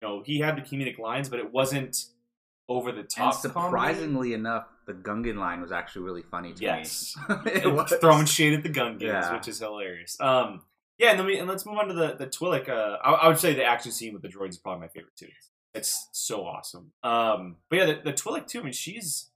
you 0.00 0.08
know 0.08 0.22
he 0.24 0.38
had 0.38 0.56
the 0.56 0.62
comedic 0.62 0.98
lines, 1.00 1.28
but 1.28 1.40
it 1.40 1.52
wasn't 1.52 1.96
over 2.68 2.92
the 2.92 3.00
And 3.00 3.10
top. 3.10 3.42
comedy. 3.42 3.48
surprisingly 3.54 4.34
enough, 4.34 4.66
the 4.86 4.92
Gungan 4.94 5.36
line 5.38 5.60
was 5.60 5.72
actually 5.72 6.02
really 6.02 6.22
funny 6.22 6.52
to 6.52 6.62
Yes. 6.62 7.16
me. 7.28 7.34
it 7.52 7.72
was 7.72 7.92
throwing 8.00 8.24
shade 8.26 8.54
at 8.54 8.62
the 8.62 8.68
Gungans, 8.70 9.00
Yeah. 9.02 9.32
which 9.34 9.48
is 9.48 9.58
hilarious. 9.58 10.16
Um, 10.20 10.62
yeah, 10.96 11.10
and 11.10 11.18
then 11.18 11.26
we 11.26 11.38
and 11.38 11.48
let's 11.48 11.66
move 11.66 11.76
on 11.76 11.88
to 11.88 11.94
the 11.94 12.14
the 12.14 12.28
Twi'lek. 12.28 12.68
Uh, 12.68 12.98
I, 13.02 13.12
I 13.14 13.28
would 13.28 13.38
say 13.40 13.52
the 13.54 13.64
action 13.64 13.90
scene 13.90 14.12
with 14.12 14.22
the 14.22 14.28
droids 14.28 14.50
is 14.50 14.58
probably 14.58 14.82
my 14.82 14.88
favorite 14.88 15.16
too. 15.16 15.26
It's 15.74 16.08
so 16.12 16.44
awesome. 16.44 16.92
Um, 17.02 17.56
but 17.68 17.76
yeah, 17.78 17.86
the, 17.86 18.00
the 18.04 18.12
Twi'lek 18.12 18.46
too. 18.46 18.60
I 18.60 18.64
mean, 18.64 18.72
she's 18.72 19.30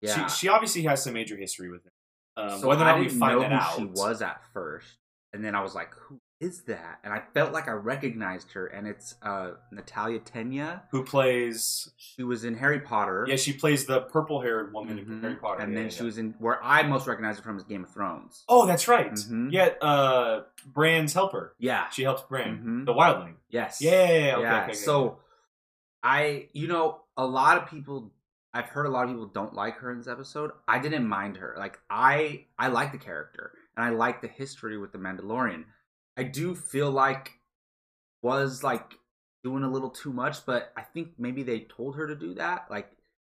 Yeah. 0.00 0.26
she, 0.28 0.36
she 0.36 0.48
obviously 0.48 0.82
has 0.82 1.02
some 1.04 1.14
major 1.14 1.36
history 1.36 1.70
with 1.70 1.86
it. 1.86 1.92
Um, 2.36 2.60
so 2.60 2.68
whether 2.68 2.82
or 2.82 2.86
not 2.86 2.98
we 3.00 3.08
find 3.08 3.34
know 3.36 3.40
that 3.40 3.50
who 3.50 3.56
out, 3.56 3.76
she 3.78 3.84
was 3.84 4.20
at 4.22 4.42
first, 4.52 4.96
and 5.32 5.42
then 5.44 5.54
I 5.54 5.62
was 5.62 5.74
like, 5.74 5.94
"Who 5.94 6.20
is 6.38 6.64
that?" 6.64 6.98
And 7.02 7.14
I 7.14 7.22
felt 7.32 7.52
like 7.54 7.66
I 7.66 7.70
recognized 7.72 8.52
her, 8.52 8.66
and 8.66 8.86
it's 8.86 9.14
uh, 9.22 9.52
Natalia 9.72 10.18
Tena. 10.18 10.82
who 10.90 11.02
plays? 11.02 11.90
She 11.96 12.22
was 12.24 12.44
in 12.44 12.54
Harry 12.56 12.80
Potter. 12.80 13.24
Yeah, 13.26 13.36
she 13.36 13.54
plays 13.54 13.86
the 13.86 14.02
purple-haired 14.02 14.74
woman 14.74 14.98
in 14.98 15.06
Mhm. 15.06 15.22
Harry 15.22 15.36
Potter, 15.36 15.62
and 15.62 15.72
Yeah, 15.72 15.76
then 15.78 15.84
yeah, 15.86 15.90
she 15.92 15.98
yeah. 16.00 16.04
was 16.04 16.18
in 16.18 16.34
where 16.38 16.62
I 16.62 16.82
most 16.82 17.06
recognize 17.06 17.38
her 17.38 17.42
from 17.42 17.56
is 17.56 17.62
Game 17.64 17.84
of 17.84 17.90
Thrones. 17.90 18.44
Oh, 18.50 18.66
that's 18.66 18.86
right. 18.86 19.10
Mhm. 19.12 19.50
Yeah, 19.50 19.68
uh, 19.80 20.42
Bran's 20.66 21.14
helper. 21.14 21.54
Yeah. 21.58 21.88
She 21.88 22.02
helps 22.02 22.20
Bran, 22.24 22.58
Mhm. 22.58 22.84
the 22.84 22.92
wildling. 22.92 23.36
Yes. 23.48 23.80
Yeah, 23.80 23.92
yeah, 23.92 24.08
yeah. 24.08 24.32
Okay, 24.34 24.42
yeah. 24.42 24.54
okay, 24.56 24.64
okay. 24.64 24.72
so 24.74 25.20
I, 26.06 26.48
you 26.52 26.68
know, 26.68 27.00
a 27.16 27.26
lot 27.26 27.58
of 27.58 27.68
people. 27.68 28.12
I've 28.54 28.70
heard 28.70 28.86
a 28.86 28.90
lot 28.90 29.04
of 29.04 29.10
people 29.10 29.26
don't 29.26 29.52
like 29.54 29.76
her 29.78 29.90
in 29.92 29.98
this 29.98 30.08
episode. 30.08 30.50
I 30.66 30.78
didn't 30.78 31.06
mind 31.06 31.36
her. 31.36 31.54
Like 31.58 31.78
I, 31.90 32.46
I 32.58 32.68
like 32.68 32.90
the 32.92 32.96
character 32.98 33.52
and 33.76 33.84
I 33.84 33.90
like 33.90 34.22
the 34.22 34.28
history 34.28 34.78
with 34.78 34.92
the 34.92 34.98
Mandalorian. 34.98 35.64
I 36.16 36.22
do 36.22 36.54
feel 36.54 36.90
like 36.90 37.32
was 38.22 38.62
like 38.62 38.94
doing 39.44 39.62
a 39.62 39.70
little 39.70 39.90
too 39.90 40.12
much, 40.12 40.46
but 40.46 40.72
I 40.76 40.82
think 40.82 41.08
maybe 41.18 41.42
they 41.42 41.60
told 41.60 41.96
her 41.96 42.06
to 42.06 42.16
do 42.16 42.34
that, 42.34 42.66
like 42.70 42.90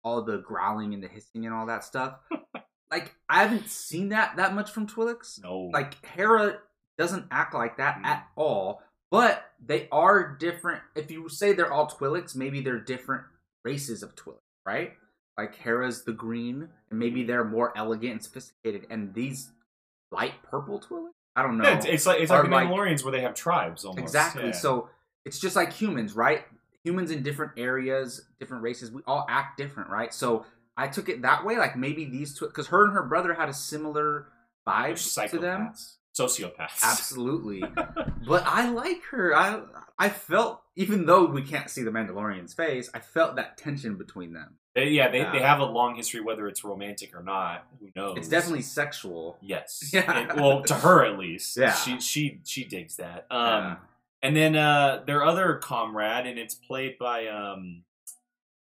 all 0.04 0.22
the 0.22 0.38
growling 0.38 0.94
and 0.94 1.04
the 1.04 1.10
hissing 1.10 1.46
and 1.46 1.54
all 1.54 1.66
that 1.66 1.84
stuff. 1.84 2.14
like 2.92 3.14
I 3.28 3.42
haven't 3.44 3.68
seen 3.68 4.10
that 4.10 4.38
that 4.38 4.56
much 4.56 4.72
from 4.72 4.88
Twi'leks 4.88 5.44
no, 5.44 5.70
like 5.74 6.04
Hera 6.06 6.60
doesn't 6.98 7.26
act 7.30 7.54
like 7.54 7.78
that 7.78 7.98
Mm. 7.98 8.06
at 8.06 8.28
all. 8.38 8.82
But 9.12 9.46
they 9.66 9.88
are 9.92 10.36
different. 10.40 10.82
If 10.96 11.10
you 11.12 11.30
say 11.30 11.54
they're 11.54 11.72
all 11.74 11.88
Twi'leks, 11.90 12.36
maybe 12.36 12.62
they're 12.62 12.80
different 12.80 13.24
races 13.66 14.04
of 14.04 14.16
Twi'leks, 14.16 14.38
right? 14.66 14.94
Like 15.38 15.56
Hera's 15.56 16.04
the 16.04 16.14
green, 16.14 16.70
and 16.90 17.00
maybe 17.00 17.24
they're 17.24 17.46
more 17.46 17.76
elegant 17.78 18.12
and 18.14 18.24
sophisticated. 18.24 18.86
And 18.90 19.14
these 19.14 19.52
light 20.12 20.34
purple 20.44 20.80
Twi'leks, 20.80 21.10
I 21.36 21.42
don't 21.44 21.58
know 21.58 21.64
Yeah, 21.64 21.78
it's, 21.78 21.86
it's 21.86 22.06
like 22.06 22.20
it's 22.22 22.30
like 22.30 22.44
the 22.44 22.50
like- 22.50 22.68
Mandalorians 22.68 23.04
where 23.04 23.12
they 23.12 23.22
have 23.22 23.34
tribes 23.34 23.84
almost. 23.86 24.02
exactly. 24.04 24.46
Yeah. 24.48 24.52
So 24.52 24.90
it's 25.26 25.40
just 25.40 25.56
like 25.56 25.74
humans, 25.74 26.14
right? 26.16 26.44
Humans 26.84 27.12
in 27.12 27.24
different 27.24 27.54
areas, 27.58 28.22
different 28.40 28.64
races, 28.64 28.92
we 28.92 29.02
all 29.08 29.26
act 29.30 29.58
different, 29.58 29.90
right? 29.90 30.14
So 30.14 30.46
I 30.78 30.88
took 30.88 31.10
it 31.10 31.22
that 31.24 31.44
way. 31.46 31.58
Like 31.58 31.76
maybe 31.76 32.06
these 32.06 32.38
two, 32.38 32.46
because 32.48 32.68
her 32.68 32.84
and 32.86 32.94
her 32.94 33.04
brother 33.04 33.34
had 33.34 33.50
a 33.50 33.54
similar 33.54 34.28
vibe 34.68 35.30
to 35.32 35.40
them. 35.40 35.74
Sociopaths. 36.18 36.84
Absolutely. 36.84 37.64
but 38.28 38.44
I 38.46 38.70
like 38.70 39.04
her. 39.12 39.36
I 39.36 39.62
I 39.98 40.10
felt 40.10 40.62
even 40.76 41.06
though 41.06 41.26
we 41.26 41.42
can't 41.42 41.70
see 41.70 41.84
the 41.84 41.92
Mandalorian's 41.92 42.54
face, 42.54 42.90
I 42.94 43.00
felt 43.00 43.36
that 43.36 43.58
tension 43.58 43.96
between 43.98 44.34
them. 44.34 44.56
They, 44.76 44.90
yeah, 44.90 45.10
they, 45.10 45.20
Yeah. 45.20 45.32
they 45.32 45.40
have 45.40 45.60
a 45.60 45.66
long 45.66 45.96
history, 45.96 46.22
whether 46.22 46.48
it's 46.48 46.64
romantic 46.64 47.16
or 47.16 47.24
not. 47.24 47.66
Who 47.80 47.90
knows? 47.96 48.18
It's 48.18 48.28
definitely 48.30 48.62
sexual. 48.62 49.38
yes. 49.42 49.90
Yeah. 49.94 50.12
And- 50.30 50.40
well, 50.40 50.64
to 50.64 50.74
her 50.76 51.04
at 51.06 51.18
least. 51.20 51.58
Yeah. 51.58 51.74
She 51.74 52.00
she 52.00 52.40
she 52.46 52.64
digs 52.66 52.96
that. 52.98 53.26
Um, 53.32 53.48
Yeah. 53.64 53.76
and 54.24 54.36
then 54.38 54.56
uh, 54.56 55.04
their 55.06 55.24
other 55.24 55.56
comrade, 55.56 56.28
and 56.28 56.38
it's 56.40 56.56
played 56.56 56.98
by 57.00 57.28
um, 57.28 57.84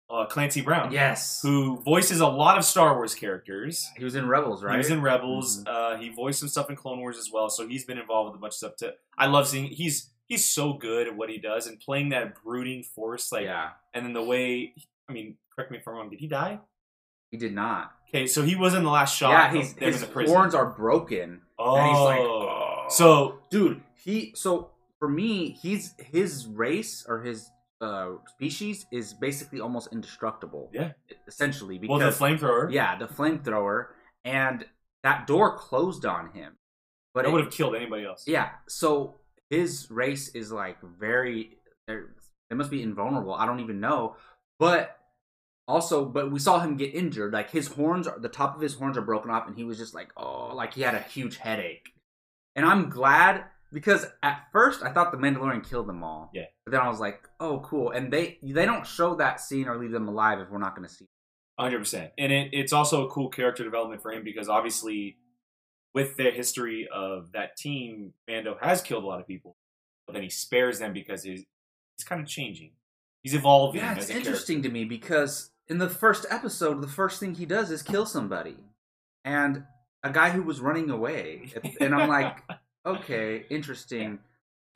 uh, 0.09 0.27
Clancy 0.27 0.61
Brown, 0.61 0.93
Yes. 0.93 1.41
who 1.43 1.79
voices 1.83 2.21
a 2.21 2.27
lot 2.29 2.57
of 2.59 2.65
Star 2.65 2.95
Wars 2.95 3.15
characters. 3.15 3.89
He 3.97 4.05
was 4.05 4.15
in 4.15 4.29
Rebels, 4.29 4.63
right? 4.63 4.73
He 4.75 4.79
was 4.79 4.91
in 4.91 5.03
Rebels. 5.03 5.65
Mhm. 5.65 5.69
Uh, 5.69 5.97
he 5.99 6.09
voiced 6.11 6.39
some 6.41 6.49
stuff 6.49 6.71
in 6.71 6.77
Clone 6.77 7.01
Wars 7.01 7.19
as 7.19 7.31
well, 7.33 7.49
so 7.51 7.67
he's 7.67 7.85
been 7.85 7.99
involved 7.99 8.31
with 8.33 8.39
a 8.39 8.41
bunch 8.41 8.53
of 8.53 8.57
stuff. 8.57 8.77
Too. 8.77 8.91
I 9.19 9.27
love 9.27 9.49
seeing 9.49 9.67
he's 9.67 10.11
he's 10.27 10.47
so 10.49 10.73
good 10.75 11.07
at 11.09 11.17
what 11.17 11.29
he 11.31 11.39
does 11.39 11.67
and 11.67 11.79
playing 11.81 12.11
that 12.11 12.41
brooding 12.43 12.83
force, 12.83 13.31
like, 13.33 13.45
yeah. 13.45 13.71
and 13.95 14.05
then 14.07 14.13
the 14.13 14.23
way. 14.25 14.75
I 15.09 15.13
mean, 15.13 15.37
correct 15.55 15.71
me 15.71 15.79
if 15.79 15.87
I'm 15.89 15.95
wrong. 15.95 16.11
Did 16.11 16.21
he 16.21 16.27
die? 16.29 16.61
He 17.31 17.37
did 17.37 17.55
not. 17.55 17.93
Okay, 18.09 18.27
so 18.29 18.43
he 18.43 18.55
was 18.55 18.75
in 18.75 18.85
the 18.85 18.91
last 18.91 19.17
shot. 19.17 19.31
yeah, 19.31 19.53
he's, 19.53 19.73
his 19.75 20.03
in 20.03 20.13
the 20.13 20.25
horns 20.27 20.55
are 20.55 20.67
broken. 20.67 21.41
Oh, 21.59 21.77
and 21.77 21.89
he's 21.89 21.99
like, 21.99 22.21
"Oh." 22.21 22.85
so 22.89 23.39
dude 23.51 23.83
he 23.97 24.33
so 24.37 24.71
for 25.01 25.09
me 25.09 25.51
he's 25.51 25.95
his 25.99 26.47
race 26.47 27.05
or 27.09 27.23
his 27.23 27.51
uh 27.81 28.13
species 28.29 28.87
is 28.91 29.13
basically 29.15 29.61
almost 29.61 29.89
indestructible 29.93 30.71
Yeah. 30.73 30.93
essentially 31.29 31.79
well, 31.87 31.99
the 31.99 32.07
because 32.07 32.19
flamethrower. 32.19 32.73
yeah 32.73 32.97
the 32.99 33.07
flamethrower 33.07 33.89
and 34.25 34.65
that 35.03 35.27
door 35.27 35.57
closed 35.59 36.07
on 36.07 36.31
him 36.33 36.57
but 37.15 37.23
that 37.23 37.29
it- 37.29 37.33
would 37.33 37.45
have 37.45 37.53
killed 37.53 37.75
anybody 37.77 38.05
else. 38.07 38.25
yeah 38.27 38.51
so 38.69 39.17
his 39.51 39.91
race 39.91 40.29
is 40.35 40.51
like 40.51 40.79
very 40.99 41.59
they're- 41.87 42.15
they 42.49 42.57
must 42.57 42.71
be 42.71 42.83
invulnerable 42.83 43.35
i 43.35 43.45
don't 43.45 43.61
even 43.61 43.79
know 43.81 44.17
but 44.59 44.97
also 45.69 46.05
but 46.07 46.31
we 46.31 46.39
saw 46.39 46.61
him 46.61 46.77
get 46.77 46.95
injured 46.95 47.33
like 47.33 47.51
his 47.51 47.67
horns 47.69 48.07
are 48.07 48.19
the 48.19 48.29
top 48.29 48.55
of 48.57 48.63
his 48.63 48.75
horns 48.75 48.97
are 48.97 49.03
broken 49.03 49.31
off 49.31 49.47
and 49.47 49.57
he 49.57 49.65
was 49.65 49.77
just 49.77 49.95
like 49.95 50.11
oh 50.17 50.55
like 50.55 50.73
he 50.75 50.81
had 50.83 50.95
a 50.95 51.01
huge 51.01 51.37
headache 51.37 51.91
and 52.55 52.65
i'm 52.65 52.89
glad 52.89 53.45
because 53.73 54.07
at 54.23 54.45
first 54.53 54.83
i 54.83 54.93
thought 54.93 55.11
the 55.13 55.19
mandalorian 55.19 55.69
killed 55.69 55.87
them 55.89 56.03
all 56.05 56.31
Yeah. 56.33 56.45
but 56.65 56.73
then 56.73 56.81
i 56.81 56.89
was 56.89 57.01
like 57.01 57.29
oh 57.41 57.61
cool 57.61 57.91
and 57.91 58.13
they 58.13 58.39
they 58.43 58.65
don't 58.67 58.87
show 58.87 59.15
that 59.17 59.41
scene 59.41 59.67
or 59.69 59.77
leave 59.77 59.91
them 59.91 60.09
alive 60.09 60.39
if 60.41 60.51
we're 60.51 60.59
not 60.59 60.77
going 60.77 60.87
to 60.89 60.93
see 60.95 61.07
Hundred 61.59 61.79
percent, 61.79 62.13
and 62.19 62.31
it, 62.31 62.51
it's 62.53 62.75
also 62.75 63.07
a 63.07 63.11
cool 63.11 63.31
character 63.31 63.65
development 63.65 64.03
for 64.03 64.13
him 64.13 64.23
because 64.23 64.47
obviously, 64.47 65.17
with 65.95 66.15
the 66.19 66.31
history 66.31 66.87
of 66.95 67.33
that 67.33 67.57
team, 67.57 68.13
Mando 68.29 68.59
has 68.61 68.83
killed 68.83 69.05
a 69.05 69.07
lot 69.07 69.21
of 69.21 69.27
people, 69.27 69.57
but 70.07 70.13
then 70.13 70.23
he 70.23 70.29
spares 70.29 70.81
them 70.81 70.93
because 70.93 71.23
he's 71.23 71.47
he's 71.97 72.05
kind 72.07 72.21
of 72.21 72.29
changing. 72.29 72.73
He's 73.23 73.33
evolving. 73.33 73.81
yeah 73.81 73.93
as 73.93 73.97
it's 73.97 74.05
a 74.05 74.13
character. 74.13 74.29
interesting 74.29 74.63
to 74.65 74.69
me 74.69 74.85
because 74.85 75.51
in 75.67 75.79
the 75.79 75.89
first 75.89 76.27
episode 76.29 76.83
the 76.83 76.89
first 76.89 77.21
thing 77.21 77.35
he 77.37 77.47
does 77.47 77.71
is 77.71 77.83
kill 77.83 78.05
somebody 78.05 78.59
and 79.25 79.65
a 80.05 80.11
guy 80.11 80.29
who 80.31 80.43
was 80.43 80.61
running 80.61 80.91
away 80.91 81.51
and 81.81 81.95
i'm 81.95 82.07
like 82.09 82.37
okay 82.87 83.45
interesting 83.51 84.19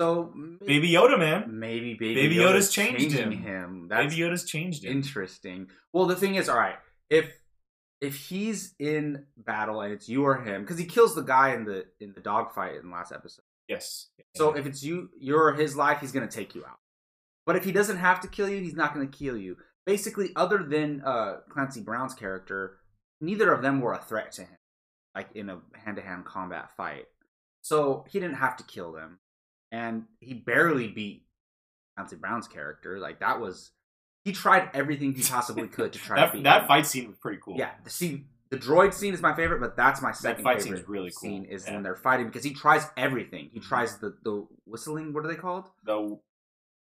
so 0.00 0.33
Baby 0.67 0.90
Yoda, 0.90 1.19
man. 1.19 1.59
maybe 1.59 1.95
baby, 1.95 2.14
Baby 2.14 2.37
Yoda's, 2.37 2.67
Yoda's 2.67 2.73
changed 2.73 3.00
changing 3.00 3.33
him. 3.33 3.43
him 3.43 3.88
that's 3.88 4.14
Baby 4.14 4.23
Yoda's 4.23 4.45
changed 4.45 4.85
him. 4.85 4.93
interesting 4.93 5.69
well 5.93 6.07
the 6.07 6.17
thing 6.17 6.35
is 6.35 6.49
all 6.49 6.59
right 6.59 6.76
if 7.09 7.31
if 8.00 8.17
he's 8.17 8.75
in 8.79 9.26
battle 9.37 9.83
and 9.83 9.93
it's 9.93 10.09
you 10.09 10.25
or 10.25 10.43
him 10.43 10.62
because 10.62 10.79
he 10.79 10.87
kills 10.87 11.14
the 11.14 11.23
guy 11.23 11.52
in 11.55 11.64
the 11.64 11.85
in 12.00 12.12
the 12.14 12.21
dogfight 12.21 12.76
in 12.76 12.88
the 12.88 12.93
last 12.93 13.12
episode 13.12 13.45
yes. 13.69 14.09
so 14.35 14.52
if 14.55 14.67
it's 14.67 14.83
you, 14.83 15.11
you're 15.19 15.52
his 15.55 15.76
life, 15.76 16.00
he's 16.00 16.12
gonna 16.12 16.26
take 16.26 16.55
you 16.57 16.64
out. 16.64 16.79
But 17.47 17.57
if 17.57 17.64
he 17.64 17.73
doesn't 17.73 17.99
have 17.99 18.21
to 18.23 18.29
kill 18.29 18.49
you, 18.49 18.61
he's 18.61 18.75
not 18.75 18.93
gonna 18.95 19.07
kill 19.07 19.37
you. 19.37 19.57
Basically, 19.87 20.30
other 20.37 20.58
than 20.63 21.02
uh, 21.04 21.37
Clancy 21.49 21.80
Brown's 21.80 22.15
character, 22.15 22.78
neither 23.21 23.52
of 23.52 23.63
them 23.63 23.80
were 23.80 23.93
a 23.93 23.99
threat 23.99 24.32
to 24.32 24.43
him, 24.43 24.58
like 25.15 25.28
in 25.35 25.49
a 25.49 25.61
hand-to-hand 25.85 26.25
combat 26.25 26.71
fight. 26.76 27.06
So 27.63 28.05
he 28.09 28.21
didn't 28.21 28.37
have 28.37 28.57
to 28.57 28.65
kill 28.65 28.93
them, 28.93 29.19
and 29.71 30.05
he 30.21 30.35
barely 30.35 30.89
beat 30.89 31.27
Clancy 31.97 32.17
Brown's 32.17 32.49
character. 32.49 32.99
Like 32.99 33.21
that 33.21 33.41
was, 33.41 33.71
he 34.25 34.33
tried 34.33 34.71
everything 34.75 35.15
he 35.15 35.23
possibly 35.23 35.69
could 35.77 35.93
to 35.93 35.99
try 35.99 36.17
to 36.17 36.23
that 36.27 36.33
beat 36.33 36.45
that 36.45 36.63
him. 36.63 36.69
fight 36.69 36.87
scene 36.87 37.09
was 37.09 37.17
pretty 37.19 37.39
cool. 37.43 37.57
Yeah, 37.59 37.71
the 37.85 37.91
scene, 37.91 38.27
the 38.51 38.57
droid 38.57 38.95
scene 38.95 39.15
is 39.15 39.21
my 39.21 39.35
favorite, 39.35 39.61
but 39.61 39.77
that's 39.77 40.01
my 40.01 40.13
second 40.13 40.43
fight 40.43 40.63
scene 40.63 40.73
favorite 40.73 40.83
is 40.83 40.89
really 40.89 41.11
cool. 41.11 41.31
scene. 41.31 41.45
Is 41.45 41.67
Yeah. 41.67 41.75
when 41.75 41.83
they're 41.83 41.97
fighting 41.97 42.27
because 42.27 42.45
he 42.45 42.55
tries 42.55 42.87
everything. 42.97 43.51
He 43.53 43.61
mm-hmm. 43.61 43.69
tries 43.69 43.99
the 43.99 44.17
the 44.25 44.47
whistling. 44.65 45.13
What 45.13 45.25
are 45.25 45.29
they 45.29 45.37
called? 45.37 45.69
the 45.85 46.19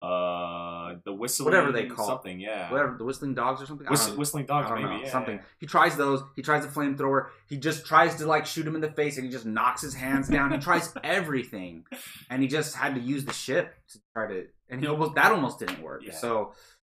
uh 0.01 0.95
the 1.03 1.13
whistling 1.13 1.45
Whatever 1.45 1.71
they 1.71 1.87
call 1.87 2.05
it. 2.05 2.07
something. 2.09 2.39
Yeah. 2.39 2.71
Whatever 2.71 2.95
the 2.97 3.03
whistling 3.03 3.33
dogs 3.33 3.61
or 3.61 3.65
something. 3.65 3.85
Whist- 3.89 4.15
whistling 4.17 4.45
dogs, 4.45 4.69
maybe. 4.73 5.03
yeah, 5.03 5.11
something. 5.11 5.35
yeah. 5.37 5.43
He 5.59 5.65
tries 5.67 5.97
those. 5.97 6.21
He 6.35 6.41
tries 6.41 6.65
the 6.65 6.71
flamethrower. 6.71 7.27
He 7.47 7.57
just 7.57 7.85
tries 7.85 8.15
to 8.15 8.25
like 8.25 8.45
shoot 8.45 8.65
him 8.65 8.75
in 8.75 8.81
the 8.81 8.91
face, 8.91 9.17
and 9.17 9.25
he 9.25 9.31
just 9.31 9.45
knocks 9.45 9.81
his 9.81 9.93
hands 9.93 10.27
down. 10.29 10.51
he 10.51 10.57
tries 10.57 10.93
everything, 11.03 11.85
and 12.29 12.41
he 12.41 12.47
just 12.47 12.75
had 12.75 12.95
to 12.95 13.01
use 13.01 13.25
the 13.25 13.33
ship 13.33 13.75
to 13.89 13.99
try 14.15 14.27
to. 14.27 14.45
And 14.69 14.81
he 14.81 14.87
almost 14.87 15.15
that 15.15 15.31
almost 15.31 15.59
didn't 15.59 15.81
work. 15.81 16.03
Yeah. 16.05 16.13
So, 16.13 16.53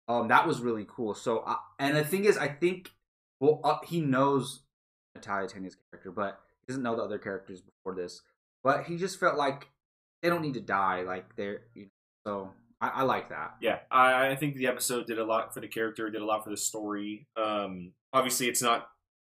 um, 0.08 0.28
that 0.28 0.46
was 0.46 0.60
really 0.60 0.86
cool. 0.88 1.14
So, 1.14 1.38
uh, 1.38 1.56
and 1.78 1.96
the 1.96 2.04
thing 2.04 2.24
is, 2.24 2.36
I 2.36 2.48
think, 2.48 2.90
well, 3.40 3.60
uh, 3.64 3.78
he 3.84 4.00
knows 4.00 4.60
Natalia 5.14 5.48
Tena's 5.48 5.76
character, 5.90 6.12
but 6.12 6.38
he 6.60 6.70
doesn't 6.72 6.82
know 6.82 6.94
the 6.96 7.02
other 7.02 7.18
characters 7.18 7.60
before 7.62 7.94
this. 7.94 8.22
But 8.62 8.84
he 8.84 8.96
just 8.96 9.18
felt 9.18 9.36
like 9.36 9.68
they 10.22 10.28
don't 10.28 10.42
need 10.42 10.54
to 10.54 10.60
die. 10.60 11.02
Like 11.02 11.34
they're, 11.34 11.62
you 11.74 11.82
know, 11.84 11.88
so 12.24 12.50
I, 12.82 12.88
I 12.88 13.02
like 13.02 13.28
that. 13.30 13.54
yeah 13.62 13.78
I, 13.90 14.28
I 14.30 14.36
think 14.36 14.56
the 14.56 14.66
episode 14.66 15.06
did 15.06 15.18
a 15.18 15.24
lot 15.24 15.54
for 15.54 15.60
the 15.60 15.68
character 15.68 16.10
did 16.10 16.20
a 16.20 16.24
lot 16.24 16.44
for 16.44 16.50
the 16.50 16.56
story 16.56 17.26
um 17.36 17.92
obviously 18.12 18.48
it's 18.48 18.60
not 18.62 18.88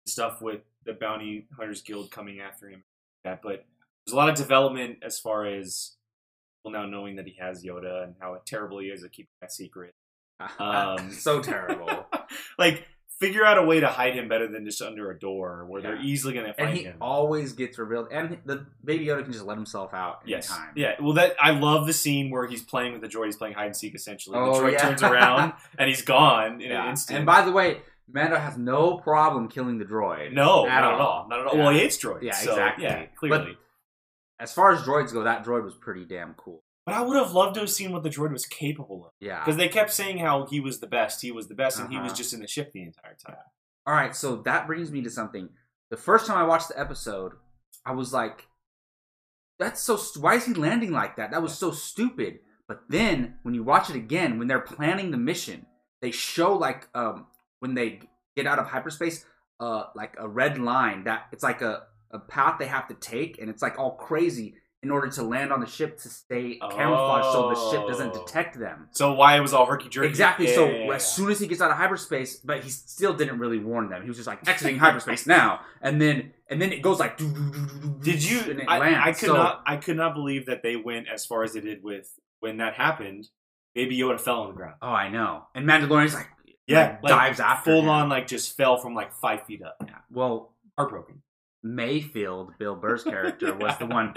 stuff 0.05 0.41
with 0.41 0.61
the 0.85 0.93
bounty 0.93 1.47
hunters 1.57 1.81
guild 1.81 2.11
coming 2.11 2.39
after 2.39 2.69
him 2.69 2.83
that 3.23 3.41
but 3.41 3.65
there's 4.05 4.13
a 4.13 4.15
lot 4.15 4.29
of 4.29 4.35
development 4.35 4.97
as 5.03 5.19
far 5.19 5.45
as 5.45 5.95
people 6.63 6.77
now 6.79 6.85
knowing 6.85 7.15
that 7.15 7.25
he 7.25 7.35
has 7.39 7.63
yoda 7.65 8.03
and 8.03 8.15
how 8.19 8.37
terrible 8.45 8.79
he 8.79 8.87
is 8.87 9.03
at 9.03 9.11
keeping 9.11 9.29
that 9.41 9.51
secret 9.51 9.93
Um, 10.59 11.11
so 11.11 11.41
terrible. 11.41 12.05
like 12.59 12.85
figure 13.19 13.43
out 13.43 13.57
a 13.57 13.63
way 13.63 13.79
to 13.79 13.87
hide 13.87 14.13
him 14.15 14.27
better 14.27 14.47
than 14.47 14.63
just 14.65 14.81
under 14.81 15.09
a 15.11 15.17
door 15.19 15.65
where 15.67 15.81
they're 15.81 15.99
easily 16.01 16.33
gonna 16.33 16.53
find 16.53 16.69
and 16.69 16.77
he 16.77 16.83
him 16.83 16.97
always 17.01 17.53
gets 17.53 17.77
revealed. 17.79 18.07
And 18.11 18.37
the 18.45 18.65
baby 18.83 19.05
Yoda 19.07 19.23
can 19.23 19.33
just 19.33 19.45
let 19.45 19.57
himself 19.57 19.93
out 19.93 20.21
Yes. 20.25 20.49
anytime. 20.51 20.73
Yeah. 20.75 20.95
Well, 21.01 21.13
that 21.13 21.35
I 21.41 21.51
love 21.51 21.87
the 21.87 21.93
scene 21.93 22.29
where 22.29 22.45
he's 22.47 22.61
playing 22.61 22.93
with 22.93 23.01
the 23.01 23.07
droid. 23.07 23.25
He's 23.25 23.35
playing 23.35 23.55
hide 23.55 23.65
and 23.67 23.75
seek 23.75 23.95
essentially. 23.95 24.37
Oh, 24.37 24.53
the 24.53 24.67
droid 24.67 24.71
yeah. 24.73 24.77
turns 24.77 25.03
around 25.03 25.53
and 25.79 25.89
he's 25.89 26.01
gone 26.03 26.61
in 26.61 26.69
Yeah. 26.69 26.83
an 26.83 26.89
instant. 26.91 27.17
And 27.17 27.25
by 27.25 27.41
the 27.43 27.51
way, 27.51 27.81
Mando 28.09 28.37
has 28.37 28.57
no 28.57 28.97
problem 28.97 29.49
killing 29.49 29.79
the 29.79 29.85
droid. 29.85 30.31
no, 30.31 30.65
at 30.67 30.81
not 30.81 30.93
at 30.93 30.99
all. 31.01 31.07
all. 31.07 31.27
Not 31.27 31.39
at 31.41 31.47
all. 31.47 31.55
Yeah. 31.57 31.63
Well, 31.63 31.73
he 31.73 31.79
hates 31.79 31.97
droids. 31.97 32.21
Yeah, 32.21 32.33
so, 32.33 32.51
exactly. 32.51 32.83
Yeah, 32.85 33.05
clearly. 33.17 33.57
As 34.39 34.53
far 34.53 34.71
as 34.71 34.81
droids 34.83 35.11
go, 35.11 35.23
that 35.23 35.43
droid 35.43 35.63
was 35.63 35.73
pretty 35.73 36.05
damn 36.05 36.33
cool. 36.35 36.61
But, 36.87 36.95
I 36.95 37.01
would 37.01 37.17
have 37.17 37.33
loved 37.33 37.53
to 37.55 37.59
have 37.59 37.69
seen 37.69 37.91
what 37.91 38.01
the 38.03 38.09
droid 38.09 38.31
was 38.31 38.45
capable 38.47 39.05
of. 39.05 39.11
Yeah. 39.19 39.39
Because 39.43 39.57
they 39.57 39.67
kept 39.67 39.91
saying 39.91 40.17
how 40.19 40.45
he 40.47 40.59
was 40.61 40.79
the 40.79 40.87
best, 40.87 41.21
he 41.21 41.31
was 41.31 41.47
the 41.49 41.53
best, 41.53 41.79
and 41.79 41.91
he 41.91 41.97
was 41.97 42.07
Uh-huh. 42.13 42.17
just 42.17 42.33
in 42.33 42.39
the 42.39 42.47
ship 42.47 42.71
the 42.71 42.81
entire 42.81 43.15
time. 43.23 43.35
All 43.85 43.93
right, 43.93 44.15
so 44.15 44.37
that 44.37 44.65
brings 44.67 44.89
me 44.91 45.01
to 45.03 45.09
something. 45.09 45.49
The 45.91 45.97
first 45.97 46.25
time 46.25 46.37
I 46.37 46.43
watched 46.43 46.69
the 46.69 46.79
episode, 46.79 47.33
I 47.85 47.91
was 47.91 48.11
like, 48.13 48.47
"That's 49.59 49.81
so. 49.83 49.97
St- 49.97 50.23
why 50.23 50.35
is 50.35 50.45
he 50.45 50.53
landing 50.53 50.91
like 50.91 51.15
that? 51.17 51.31
That 51.31 51.41
was 51.41 51.57
so 51.57 51.71
stupid." 51.71 52.39
But 52.67 52.81
then 52.89 53.39
when 53.43 53.53
you 53.53 53.63
watch 53.63 53.89
it 53.89 53.95
again, 53.95 54.37
when 54.39 54.47
they're 54.47 54.59
planning 54.59 55.11
the 55.11 55.17
mission, 55.17 55.65
they 56.01 56.11
show 56.11 56.53
like 56.53 56.87
um 56.95 57.27
when 57.59 57.73
they 57.73 58.01
get 58.35 58.45
out 58.47 58.59
of 58.59 58.67
hyperspace, 58.67 59.25
uh 59.59 59.85
like 59.95 60.15
a 60.19 60.27
red 60.27 60.57
line 60.57 61.03
that 61.05 61.27
it's 61.31 61.43
like 61.43 61.61
a 61.61 61.87
a 62.11 62.19
path 62.19 62.59
they 62.59 62.67
have 62.67 62.87
to 62.89 62.93
take, 62.95 63.39
and 63.39 63.49
it's 63.49 63.61
like 63.61 63.77
all 63.79 63.95
crazy 63.95 64.55
in 64.83 64.91
order 64.91 65.07
to 65.09 65.23
land 65.23 65.51
on 65.51 65.59
the 65.59 65.65
ship 65.65 65.97
to 65.99 66.07
stay 66.07 66.59
camouflaged 66.59 67.31
so 67.31 67.49
the 67.49 67.71
ship 67.71 67.87
doesn't 67.87 68.11
Oh. 68.15 68.25
detect 68.25 68.59
them. 68.59 68.87
So 68.91 69.13
why 69.13 69.35
it 69.35 69.39
was 69.41 69.51
all 69.53 69.65
herky 69.65 69.89
jerky? 69.89 70.07
Exactly. 70.07 70.47
so 70.53 70.67
as 70.91 71.11
soon 71.15 71.31
as 71.31 71.39
he 71.39 71.47
gets 71.47 71.61
out 71.61 71.71
of 71.71 71.77
hyperspace, 71.77 72.35
but 72.37 72.63
he 72.63 72.69
still 72.69 73.13
didn't 73.15 73.39
really 73.39 73.57
warn 73.59 73.89
them. 73.89 74.03
He 74.03 74.07
was 74.07 74.17
just 74.17 74.27
like 74.27 74.47
exiting 74.47 74.77
hyperspace 74.77 75.25
now, 75.37 75.61
and 75.81 75.99
then 76.01 76.33
and 76.49 76.61
then 76.61 76.71
it 76.71 76.81
goes 76.81 76.99
like. 76.99 77.17
Did 77.17 78.23
you? 78.23 78.39
And 78.41 78.59
it 78.61 78.65
I, 78.67 78.77
lands. 78.79 78.99
I 79.03 79.11
could 79.13 79.27
So- 79.29 79.33
not. 79.33 79.63
I 79.65 79.77
could 79.77 79.97
not 79.97 80.13
believe 80.13 80.45
that 80.45 80.61
they 80.63 80.75
went 80.75 81.07
as 81.07 81.25
far 81.25 81.43
as 81.43 81.53
they 81.53 81.61
did 81.61 81.83
with 81.83 82.09
when 82.39 82.57
that 82.57 82.75
happened. 82.75 83.27
Baby 83.73 83.97
Yoda 83.97 84.19
fell 84.19 84.41
on 84.41 84.47
the 84.49 84.53
ground. 84.55 84.75
Oh, 84.81 84.87
I 84.87 85.09
know. 85.09 85.43
And 85.53 85.67
Mandalorian's 85.67 86.13
like, 86.15 86.27
Yeah, 86.67 86.97
like, 87.03 87.09
dives 87.11 87.39
after 87.39 87.71
full 87.71 87.81
him. 87.81 87.89
on, 87.89 88.09
like 88.09 88.27
just 88.27 88.55
fell 88.57 88.77
from 88.77 88.95
like 88.95 89.13
five 89.13 89.45
feet 89.45 89.61
up. 89.63 89.75
Yeah. 89.85 89.95
Well, 90.11 90.53
Heartbroken. 90.77 91.21
Mayfield, 91.63 92.53
Bill 92.59 92.75
Burr's 92.75 93.03
character, 93.03 93.53
was 93.53 93.77
the 93.77 93.85
one 93.99 94.13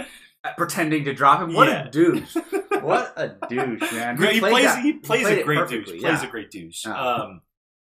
pretending 0.56 1.04
to 1.04 1.12
drop 1.12 1.40
him. 1.42 1.54
What 1.54 1.68
Yeah. 1.68 1.86
a 1.86 1.90
douche! 1.90 2.36
What 2.80 3.12
a 3.16 3.36
douche, 3.48 3.92
man. 3.92 4.16
He 4.16 4.40
played 4.40 4.40
plays. 4.40 4.64
that- 4.64 4.82
he 4.82 4.92
plays 4.94 5.26
a 5.26 5.42
great 5.42 5.68
douche. 5.68 5.84
Plays 5.88 6.02
yeah. 6.02 6.22
a 6.26 6.30
great 6.30 6.50
douche. 6.50 6.86
Um, 6.86 7.42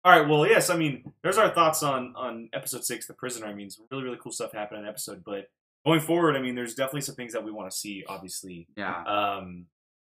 all 0.03 0.11
right. 0.19 0.27
Well, 0.27 0.45
yes. 0.45 0.69
I 0.69 0.75
mean, 0.75 1.13
there's 1.23 1.37
our 1.37 1.49
thoughts 1.49 1.81
on 1.81 2.13
on 2.17 2.49
episode 2.51 2.83
six, 2.83 3.07
the 3.07 3.13
prisoner. 3.13 3.45
I 3.45 3.53
mean, 3.53 3.69
some 3.69 3.85
really 3.89 4.03
really 4.03 4.17
cool 4.21 4.33
stuff 4.33 4.51
happened 4.51 4.81
in 4.81 4.87
episode. 4.87 5.23
But 5.25 5.49
going 5.85 6.01
forward, 6.01 6.35
I 6.35 6.41
mean, 6.41 6.55
there's 6.55 6.75
definitely 6.75 7.01
some 7.01 7.15
things 7.15 7.31
that 7.31 7.43
we 7.45 7.51
want 7.51 7.71
to 7.71 7.77
see. 7.77 8.03
Obviously, 8.05 8.67
Yeah. 8.75 9.01
um, 9.05 9.67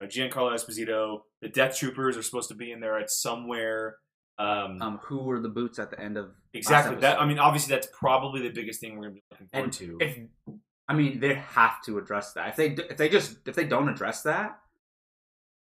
Giancarlo 0.03 0.53
Esposito, 0.53 1.21
the 1.41 1.47
Death 1.47 1.77
Troopers 1.77 2.17
are 2.17 2.21
supposed 2.23 2.49
to 2.49 2.55
be 2.55 2.71
in 2.73 2.81
there 2.81 2.97
at 2.99 3.09
somewhere. 3.09 3.95
Um, 4.37 4.81
Um, 4.81 4.99
who 5.05 5.19
were 5.19 5.39
the 5.39 5.47
boots 5.47 5.79
at 5.79 5.89
the 5.89 5.99
end 6.01 6.17
of 6.17 6.31
exactly. 6.53 6.97
That. 6.97 7.21
I 7.21 7.25
mean, 7.25 7.39
obviously, 7.39 7.73
that's 7.73 7.87
probably 7.97 8.41
the 8.41 8.49
biggest 8.53 8.81
thing 8.81 8.97
we're 8.97 9.03
going 9.09 9.15
to 9.15 9.21
be 9.21 9.23
looking 9.31 9.47
forward 9.47 9.63
And 9.63 9.73
to. 9.73 9.97
if 10.01 10.17
I 10.87 10.93
mean 10.93 11.19
they 11.19 11.35
have 11.35 11.81
to 11.85 11.97
address 11.97 12.33
that. 12.33 12.49
If 12.49 12.55
they 12.55 12.67
if 12.71 12.97
they 12.97 13.09
just 13.09 13.37
if 13.47 13.55
they 13.55 13.65
don't 13.65 13.89
address 13.89 14.21
that, 14.23 14.59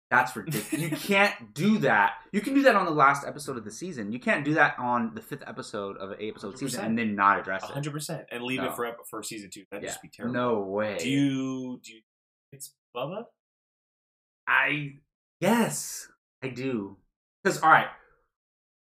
That's 0.09 0.35
ridiculous. 0.35 0.71
you 0.73 0.89
can't 0.97 1.53
do 1.53 1.77
that. 1.79 2.13
You 2.31 2.41
can 2.41 2.53
do 2.53 2.61
that 2.63 2.75
on 2.75 2.85
the 2.85 2.91
last 2.91 3.27
episode 3.27 3.57
of 3.57 3.63
the 3.65 3.71
season. 3.71 4.11
You 4.11 4.19
can't 4.19 4.43
do 4.45 4.53
that 4.55 4.75
on 4.79 5.13
the 5.13 5.21
fifth 5.21 5.43
episode 5.45 5.97
of 5.97 6.11
an 6.11 6.17
eight 6.19 6.31
episode 6.31 6.57
season 6.57 6.81
100%. 6.81 6.85
and 6.85 6.97
then 6.97 7.15
not 7.15 7.37
address 7.39 7.63
it. 7.63 7.69
hundred 7.69 7.91
percent, 7.93 8.25
and 8.31 8.43
leave 8.43 8.61
No. 8.61 8.69
it 8.69 8.75
for 8.75 8.95
for 9.09 9.21
season 9.23 9.49
two. 9.53 9.65
That'd 9.71 9.83
Yeah. 9.83 9.89
just 9.89 10.01
be 10.01 10.07
terrible. 10.09 10.33
No 10.33 10.59
way. 10.61 10.97
Do 10.99 11.09
you 11.09 11.79
do 11.83 11.93
you? 11.93 12.01
It's 12.51 12.73
Boba. 12.95 13.25
I 14.47 14.93
yes, 15.41 16.07
I 16.43 16.47
do. 16.49 16.97
Because 17.43 17.61
all 17.61 17.69
right, 17.69 17.87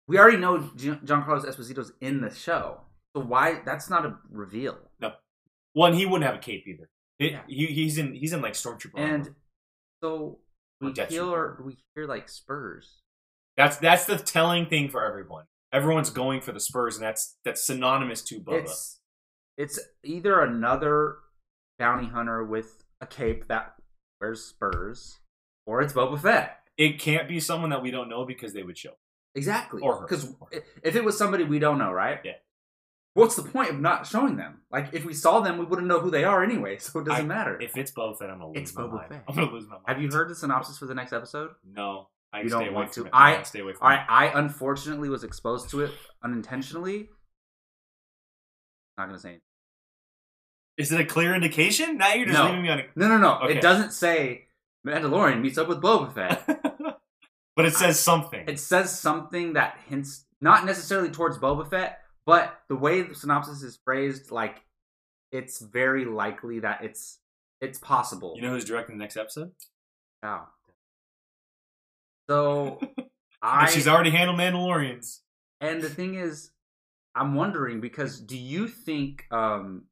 we 0.06 0.18
already 0.18 0.36
know 0.36 0.58
Gian- 0.76 1.00
Giancarlo 1.04 1.44
Esposito's 1.44 1.92
in 2.00 2.20
the 2.20 2.32
show, 2.34 2.80
so 3.16 3.22
why? 3.22 3.60
That's 3.64 3.88
not 3.88 4.04
a 4.04 4.18
reveal. 4.30 4.76
One, 5.74 5.92
he 5.94 6.06
wouldn't 6.06 6.24
have 6.24 6.34
a 6.36 6.38
cape 6.42 6.64
either. 6.66 6.88
It- 7.18 7.32
Yeah. 7.32 7.42
he, 7.46 7.66
he's 7.66 7.98
in 7.98 8.14
he's 8.14 8.32
in 8.32 8.40
like 8.40 8.54
stormtrooper. 8.54 8.96
armor. 8.98 9.14
And 9.14 9.34
so 10.02 10.38
we 10.80 10.92
hear 10.92 11.60
we 11.64 11.76
hear 11.94 12.06
like 12.06 12.28
Spurs. 12.28 13.00
that's 13.56 13.76
that's 13.76 14.06
the 14.06 14.16
telling 14.16 14.66
thing 14.66 14.88
for 14.88 15.04
everyone. 15.04 15.44
Everyone's 15.72 16.10
going 16.10 16.40
for 16.40 16.52
the 16.52 16.60
Spurs, 16.60 16.96
and 16.96 17.04
that's 17.04 17.36
that's 17.44 17.64
synonymous 17.64 18.22
to 18.22 18.40
Boba. 18.40 18.62
It's 18.62 19.00
it's 19.56 19.78
either 20.04 20.40
another 20.40 21.18
bounty 21.78 22.06
hunter 22.08 22.42
with 22.44 22.84
a 23.00 23.06
cape 23.06 23.46
that 23.48 23.74
wears 24.20 24.44
spurs, 24.44 25.18
or 25.66 25.82
it's 25.82 25.92
Boba 25.92 26.20
Fett. 26.20 26.60
it 26.76 26.98
can't 26.98 27.28
be 27.28 27.38
someone 27.40 27.70
that 27.70 27.82
we 27.82 27.90
don't 27.90 28.08
know 28.08 28.24
because 28.24 28.52
they 28.52 28.62
would 28.64 28.76
show. 28.78 28.94
Exactly. 29.36 29.82
Or 29.82 30.00
her. 30.00 30.06
Because 30.06 30.32
if 30.82 30.94
it 30.96 31.04
was 31.04 31.16
somebody 31.18 31.44
we 31.44 31.58
don't 31.58 31.78
know, 31.78 31.92
right? 31.92 32.20
Yeah. 32.24 32.32
What's 33.14 33.36
the 33.36 33.42
point 33.42 33.70
of 33.70 33.80
not 33.80 34.06
showing 34.06 34.36
them? 34.36 34.62
Like, 34.72 34.92
if 34.92 35.04
we 35.04 35.14
saw 35.14 35.38
them, 35.40 35.58
we 35.58 35.64
wouldn't 35.64 35.86
know 35.86 36.00
who 36.00 36.10
they 36.10 36.24
are 36.24 36.42
anyway, 36.42 36.78
so 36.80 36.98
it 37.00 37.04
doesn't 37.06 37.24
I- 37.24 37.28
matter. 37.28 37.60
If 37.60 37.76
it's 37.76 37.92
Boba 37.92 38.18
Fett, 38.18 38.28
I'm 38.30 38.38
gonna 38.38 38.50
lose 38.52 38.62
It's 38.62 38.74
my 38.74 38.82
Boba 38.82 38.92
mind. 38.94 39.08
Fett. 39.10 39.24
I'm 39.28 39.34
gonna 39.36 39.50
lose 39.52 39.64
my 39.66 39.74
mind. 39.74 39.84
Have 39.86 40.02
you 40.02 40.10
heard 40.10 40.28
the 40.28 40.34
synopsis 40.34 40.78
for 40.78 40.86
the 40.86 40.94
next 40.94 41.12
episode? 41.12 41.50
No, 41.64 42.08
I 42.32 42.40
You 42.42 42.48
stay 42.48 42.58
don't 42.58 42.62
away 42.68 42.74
want 42.74 42.94
from 42.94 43.04
to. 43.04 43.08
it. 43.08 43.12
I- 43.14 43.36
No, 43.36 43.42
stay 43.44 43.60
away 43.60 43.72
from 43.74 43.86
I, 43.86 43.94
it. 43.94 44.00
I 44.08 44.26
unfortunately 44.38 45.08
was 45.08 45.22
exposed 45.24 45.70
to 45.70 45.82
it 45.82 45.92
unintentionally. 46.24 47.08
Not 48.98 49.06
gonna 49.06 49.18
say 49.18 49.28
anything. 49.28 49.42
Is 50.76 50.90
it 50.90 51.00
a 51.00 51.04
clear 51.04 51.34
indication? 51.34 51.98
Now 51.98 52.14
you're 52.14 52.26
just 52.26 52.36
No. 52.38 52.46
leaving 52.46 52.62
me 52.62 52.68
on. 52.70 52.80
A... 52.80 52.82
No, 52.96 53.08
no, 53.08 53.18
no. 53.18 53.38
Okay. 53.44 53.58
It 53.58 53.60
doesn't 53.62 53.92
say 53.92 54.46
Mandalorian 54.86 55.40
meets 55.40 55.56
up 55.56 55.68
with 55.68 55.80
Boba 55.80 56.12
Fett. 56.12 56.44
but 57.56 57.64
it 57.64 57.74
says 57.74 57.98
something. 58.00 58.44
it 58.48 58.58
says 58.58 58.98
something 58.98 59.52
that 59.52 59.78
hints 59.88 60.24
not 60.40 60.64
necessarily 60.66 61.10
towards 61.10 61.38
Boba 61.38 61.68
Fett, 61.70 62.00
but 62.26 62.60
the 62.68 62.76
way 62.76 63.02
the 63.02 63.14
synopsis 63.14 63.62
is 63.62 63.78
phrased, 63.84 64.30
like 64.30 64.62
it's 65.32 65.60
very 65.60 66.04
likely 66.04 66.60
that 66.60 66.82
it's 66.84 67.18
it's 67.60 67.78
possible. 67.78 68.34
You 68.36 68.42
know 68.42 68.50
who's 68.50 68.64
directing 68.64 68.96
the 68.98 69.02
next 69.02 69.16
episode? 69.16 69.52
Wow. 70.22 70.48
So 72.28 72.80
I 73.42 73.68
she's 73.70 73.88
already 73.88 74.10
handled 74.10 74.38
Mandalorians. 74.38 75.20
and 75.60 75.82
the 75.82 75.90
thing 75.90 76.14
is, 76.14 76.50
I'm 77.14 77.34
wondering 77.34 77.80
because 77.80 78.20
do 78.20 78.36
you 78.36 78.68
think 78.68 79.26
um 79.30 79.84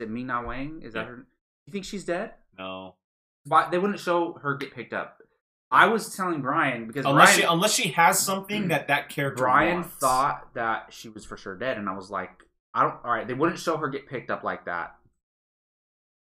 is 0.00 0.06
it 0.06 0.10
Ming 0.10 0.26
Na 0.26 0.42
Wang? 0.44 0.82
Is 0.82 0.92
that 0.94 1.00
Yeah. 1.04 1.06
her? 1.10 1.26
You 1.66 1.72
think 1.72 1.84
she's 1.84 2.04
dead? 2.04 2.32
No, 2.58 2.96
Why 3.46 3.68
they 3.70 3.78
wouldn't 3.78 3.98
show 4.00 4.34
her 4.34 4.54
get 4.56 4.74
picked 4.74 4.92
up? 4.92 5.20
I 5.74 5.86
was 5.86 6.14
telling 6.14 6.40
Brian 6.40 6.86
because 6.86 7.04
unless 7.04 7.36
Brian, 7.36 7.40
she 7.40 7.46
unless 7.46 7.74
she 7.74 7.88
has 7.90 8.18
something 8.20 8.64
mm. 8.64 8.68
that 8.68 8.88
that 8.88 9.08
character. 9.08 9.42
Brian 9.42 9.80
wants. 9.80 9.96
thought 9.96 10.54
that 10.54 10.86
she 10.90 11.08
was 11.08 11.24
for 11.24 11.36
sure 11.36 11.56
dead, 11.56 11.78
and 11.78 11.88
I 11.88 11.96
was 11.96 12.10
like, 12.10 12.30
I 12.72 12.82
don't. 12.82 12.96
All 13.04 13.10
right, 13.10 13.26
they 13.26 13.34
wouldn't 13.34 13.58
show 13.58 13.76
her 13.76 13.88
get 13.88 14.08
picked 14.08 14.30
up 14.30 14.44
like 14.44 14.66
that 14.66 14.94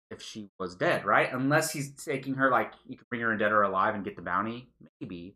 if 0.10 0.22
she 0.22 0.50
was 0.58 0.76
dead, 0.76 1.06
right? 1.06 1.32
Unless 1.32 1.72
he's 1.72 1.92
taking 1.96 2.36
her 2.36 2.50
like 2.50 2.72
you 2.88 2.98
could 2.98 3.10
bring 3.10 3.22
her 3.22 3.32
in 3.34 3.40
dead 3.40 3.52
or 3.52 3.64
alive 3.64 3.94
and 3.94 4.06
get 4.06 4.16
the 4.16 4.22
bounty, 4.22 4.70
maybe. 5.00 5.36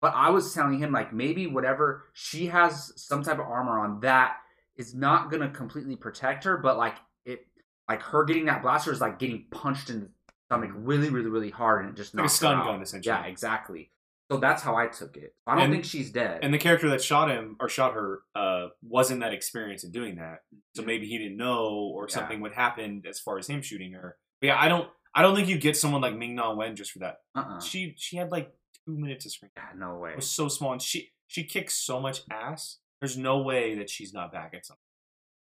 But 0.00 0.14
I 0.16 0.30
was 0.30 0.52
telling 0.52 0.78
him 0.78 0.90
like 0.90 1.12
maybe 1.12 1.46
whatever 1.46 2.04
she 2.12 2.46
has 2.46 2.92
some 2.96 3.22
type 3.22 3.38
of 3.38 3.46
armor 3.46 3.78
on 3.78 4.00
that 4.00 4.38
is 4.76 4.92
not 4.92 5.30
gonna 5.30 5.50
completely 5.50 5.94
protect 5.94 6.44
her, 6.44 6.56
but 6.56 6.76
like 6.76 6.96
it, 7.24 7.46
like 7.88 8.02
her 8.02 8.24
getting 8.24 8.46
that 8.46 8.62
blaster 8.62 8.90
is 8.90 9.00
like 9.00 9.20
getting 9.20 9.44
punched 9.52 9.90
in 9.90 10.00
the 10.00 10.10
stomach 10.52 10.70
really, 10.74 11.10
really, 11.10 11.28
really 11.30 11.50
hard, 11.50 11.84
and 11.84 11.94
it 11.94 11.96
just 11.96 12.14
Like 12.14 12.26
a 12.26 12.28
stun 12.28 12.64
gun, 12.64 12.82
essentially. 12.82 13.14
Yeah, 13.14 13.24
exactly. 13.26 13.90
So 14.30 14.38
that's 14.38 14.62
how 14.62 14.76
I 14.76 14.86
took 14.86 15.16
it. 15.16 15.34
I 15.46 15.54
don't 15.54 15.64
And- 15.64 15.72
think 15.74 15.84
she's 15.84 16.10
dead. 16.10 16.40
And 16.42 16.54
the 16.54 16.58
character 16.58 16.88
that 16.90 17.02
shot 17.02 17.30
him 17.30 17.56
or 17.60 17.68
shot 17.68 17.92
her 17.94 18.20
uh, 18.34 18.68
wasn't 18.82 19.20
that 19.20 19.32
experienced 19.34 19.84
in 19.84 19.90
doing 19.92 20.16
that, 20.16 20.40
so 20.74 20.82
maybe 20.82 21.06
he 21.06 21.18
didn't 21.18 21.36
know, 21.36 21.68
or 21.94 22.06
Yeah. 22.08 22.14
something 22.14 22.40
would 22.40 22.52
happen 22.52 23.02
as 23.06 23.20
far 23.20 23.38
as 23.38 23.46
him 23.48 23.60
shooting 23.62 23.92
her. 23.92 24.16
But 24.40 24.46
yeah, 24.48 24.60
I 24.60 24.68
don't. 24.68 24.88
I 25.14 25.20
don't 25.20 25.34
think 25.36 25.48
you 25.48 25.58
get 25.58 25.76
someone 25.76 26.00
like 26.00 26.16
Ming 26.16 26.34
Na 26.34 26.54
Wen 26.54 26.74
just 26.74 26.92
for 26.92 27.00
that. 27.00 27.16
uh-uh. 27.34 27.60
She 27.60 27.94
she 27.98 28.16
had 28.16 28.30
like 28.32 28.50
two 28.86 28.96
minutes 28.96 29.26
of 29.26 29.32
screen. 29.32 29.50
Yeah, 29.56 29.68
no 29.76 29.96
way. 29.96 30.12
It 30.12 30.16
was 30.16 30.30
so 30.30 30.48
small, 30.48 30.72
and 30.72 30.80
she 30.80 31.12
she 31.26 31.44
kicks 31.44 31.74
so 31.74 32.00
much 32.00 32.22
ass. 32.30 32.78
There's 33.00 33.18
no 33.18 33.42
way 33.42 33.74
that 33.74 33.90
she's 33.90 34.14
not 34.14 34.32
back 34.32 34.54
at 34.54 34.64
something. 34.64 34.80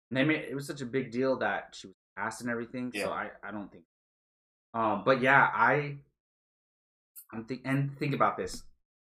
And 0.09 0.17
they 0.17 0.23
made, 0.23 0.45
it 0.49 0.55
was 0.55 0.65
such 0.65 0.81
a 0.81 0.85
big 0.87 1.11
deal 1.11 1.37
that 1.39 1.75
she 1.75 1.87
was 1.87 1.95
cast 2.17 2.41
and 2.41 2.49
everything. 2.49 2.91
Yeah. 2.95 3.03
So 3.05 3.11
I, 3.11 3.29
I 3.43 3.51
don't 3.51 3.71
think. 3.71 3.83
Um, 4.73 5.03
but 5.05 5.21
yeah, 5.21 5.49
I. 5.53 5.97
I'm 7.31 7.45
think 7.45 7.61
and 7.65 7.95
think 7.97 8.13
about 8.15 8.37
this. 8.37 8.63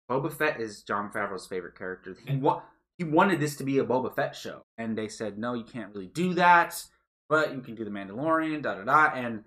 Boba 0.09 0.31
Fett 0.33 0.59
is 0.59 0.81
Jon 0.83 1.11
Favreau's 1.11 1.45
favorite 1.45 1.77
character. 1.77 2.17
He 2.25 2.35
wa- 2.37 2.61
he 2.97 3.03
wanted 3.03 3.39
this 3.39 3.55
to 3.57 3.63
be 3.63 3.77
a 3.77 3.83
Boba 3.85 4.13
Fett 4.15 4.35
show, 4.35 4.63
and 4.77 4.97
they 4.97 5.07
said 5.07 5.37
no, 5.37 5.53
you 5.53 5.63
can't 5.63 5.93
really 5.93 6.07
do 6.07 6.33
that, 6.33 6.83
but 7.29 7.53
you 7.53 7.61
can 7.61 7.75
do 7.75 7.83
the 7.85 7.91
Mandalorian, 7.91 8.61
da 8.63 8.75
da 8.75 8.83
da, 8.85 9.13
and 9.13 9.43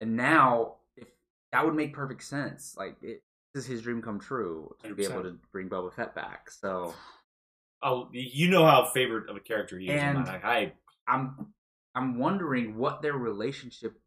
and 0.00 0.16
now 0.16 0.76
if 0.96 1.08
that 1.52 1.64
would 1.64 1.74
make 1.74 1.92
perfect 1.92 2.22
sense. 2.22 2.76
Like 2.78 2.96
it, 3.02 3.22
this 3.54 3.64
is 3.64 3.70
his 3.70 3.82
dream 3.82 4.00
come 4.00 4.20
true 4.20 4.76
to 4.84 4.94
be 4.94 5.04
able 5.04 5.22
to 5.24 5.38
bring 5.50 5.68
Boba 5.68 5.92
Fett 5.92 6.14
back. 6.14 6.50
So 6.50 6.94
Oh, 7.82 8.08
you 8.12 8.48
know 8.50 8.64
how 8.64 8.84
favorite 8.92 9.28
of 9.30 9.36
a 9.36 9.40
character 9.40 9.78
he 9.78 9.88
is. 9.88 10.00
And- 10.02 10.18
And 10.18 10.28
I, 10.28 10.72
I'm 11.08 11.46
I'm 11.94 12.18
wondering 12.18 12.76
what 12.76 13.02
their 13.02 13.14
relationship 13.14 13.98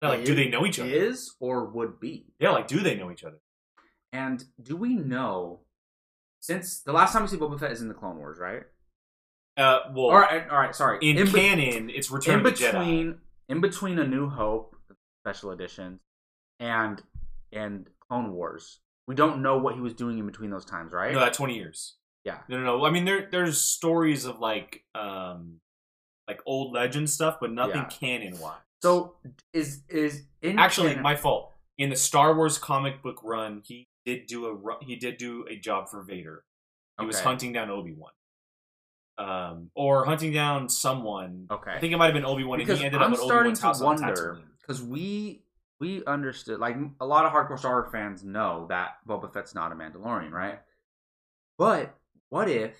Like. 0.00 0.24
Do 0.24 0.34
they 0.34 0.48
know 0.48 0.64
each 0.64 0.78
other? 0.78 0.88
is 0.90 1.34
or 1.40 1.64
would 1.66 1.98
be. 2.00 2.26
Yeah, 2.38 2.50
like 2.50 2.68
do 2.68 2.80
they 2.80 2.94
know 2.96 3.10
each 3.10 3.24
other? 3.24 3.38
And 4.12 4.42
do 4.62 4.76
we 4.76 4.94
know 4.94 5.60
since 6.40 6.80
the 6.80 6.92
last 6.92 7.12
time 7.12 7.22
we 7.22 7.28
see 7.28 7.36
Boba 7.36 7.58
Fett 7.58 7.72
is 7.72 7.82
in 7.82 7.88
the 7.88 7.94
Clone 7.94 8.16
Wars, 8.18 8.38
right? 8.38 8.62
Uh, 9.56 9.80
well, 9.92 10.06
all 10.06 10.18
right, 10.20 10.48
all 10.48 10.58
right. 10.58 10.74
Sorry. 10.74 10.98
in, 11.02 11.16
be- 11.26 11.32
canon, 11.32 11.90
it's 11.90 12.10
Return 12.12 12.40
in 12.40 12.46
of 12.46 12.56
the 12.56 12.64
Jedi. 12.64 12.72
between 12.72 13.18
in 13.48 13.60
between 13.60 13.98
A 13.98 14.06
New 14.06 14.28
Hope 14.28 14.76
special 15.24 15.50
editions 15.50 16.00
and 16.60 17.02
and 17.52 17.88
Clone 18.08 18.32
Wars, 18.32 18.78
we 19.08 19.16
don't 19.16 19.42
know 19.42 19.58
what 19.58 19.74
he 19.74 19.80
was 19.80 19.94
doing 19.94 20.18
in 20.18 20.26
between 20.26 20.50
those 20.50 20.64
times, 20.64 20.92
right? 20.92 21.12
No, 21.12 21.18
that 21.20 21.34
twenty 21.34 21.56
years. 21.56 21.96
Yeah. 22.24 22.38
No, 22.48 22.58
no, 22.58 22.78
no. 22.78 22.84
I 22.84 22.90
mean, 22.90 23.04
there 23.04 23.28
there's 23.30 23.60
stories 23.60 24.24
of 24.26 24.38
like 24.38 24.84
um 24.94 25.56
like 26.28 26.40
old 26.46 26.72
legend 26.72 27.10
stuff, 27.10 27.38
but 27.40 27.50
nothing 27.50 27.76
Yeah. 27.76 27.84
canon 27.86 28.38
wise. 28.38 28.58
So 28.82 29.16
is 29.52 29.82
is 29.88 30.24
in 30.42 30.58
actually, 30.58 30.90
canon- 30.90 31.02
my 31.02 31.16
fault. 31.16 31.54
In 31.76 31.90
the 31.90 31.96
Star 31.96 32.34
Wars 32.34 32.58
comic 32.58 33.02
book 33.02 33.20
run, 33.22 33.62
he 33.64 33.88
did 34.04 34.26
do 34.26 34.46
a 34.46 34.84
he 34.84 34.96
did 34.96 35.16
do 35.16 35.46
a 35.48 35.56
job 35.56 35.88
for 35.88 36.02
Vader. 36.02 36.44
He 36.98 37.06
was 37.06 37.20
hunting 37.20 37.52
down 37.52 37.70
Obi 37.70 37.94
Wan, 37.96 38.10
um, 39.18 39.70
or 39.76 40.04
hunting 40.04 40.32
down 40.32 40.68
someone. 40.68 41.46
okay. 41.48 41.70
I 41.70 41.78
think 41.78 41.92
it 41.92 41.96
might 41.96 42.06
have 42.06 42.14
been 42.14 42.24
Obi 42.24 42.42
Wan, 42.42 42.60
and 42.60 42.68
he 42.68 42.84
ended 42.84 43.00
I'm 43.00 43.12
up 43.12 43.18
at 43.18 43.24
starting 43.24 43.52
Obi 43.52 43.60
Wan's 43.60 43.60
to 43.60 43.66
house 43.66 43.80
wonder 43.80 44.40
because 44.60 44.82
we 44.82 45.44
we 45.80 46.04
understood 46.06 46.58
like 46.58 46.76
a 47.00 47.06
lot 47.06 47.24
of 47.24 47.32
hardcore 47.32 47.58
Star 47.58 47.80
Wars 47.80 47.92
fans 47.92 48.24
know 48.24 48.66
that 48.68 48.96
Boba 49.08 49.32
Fett's 49.32 49.54
not 49.54 49.70
a 49.70 49.76
Mandalorian, 49.76 50.32
right? 50.32 50.58
But 51.56 51.96
what 52.30 52.48
if 52.48 52.76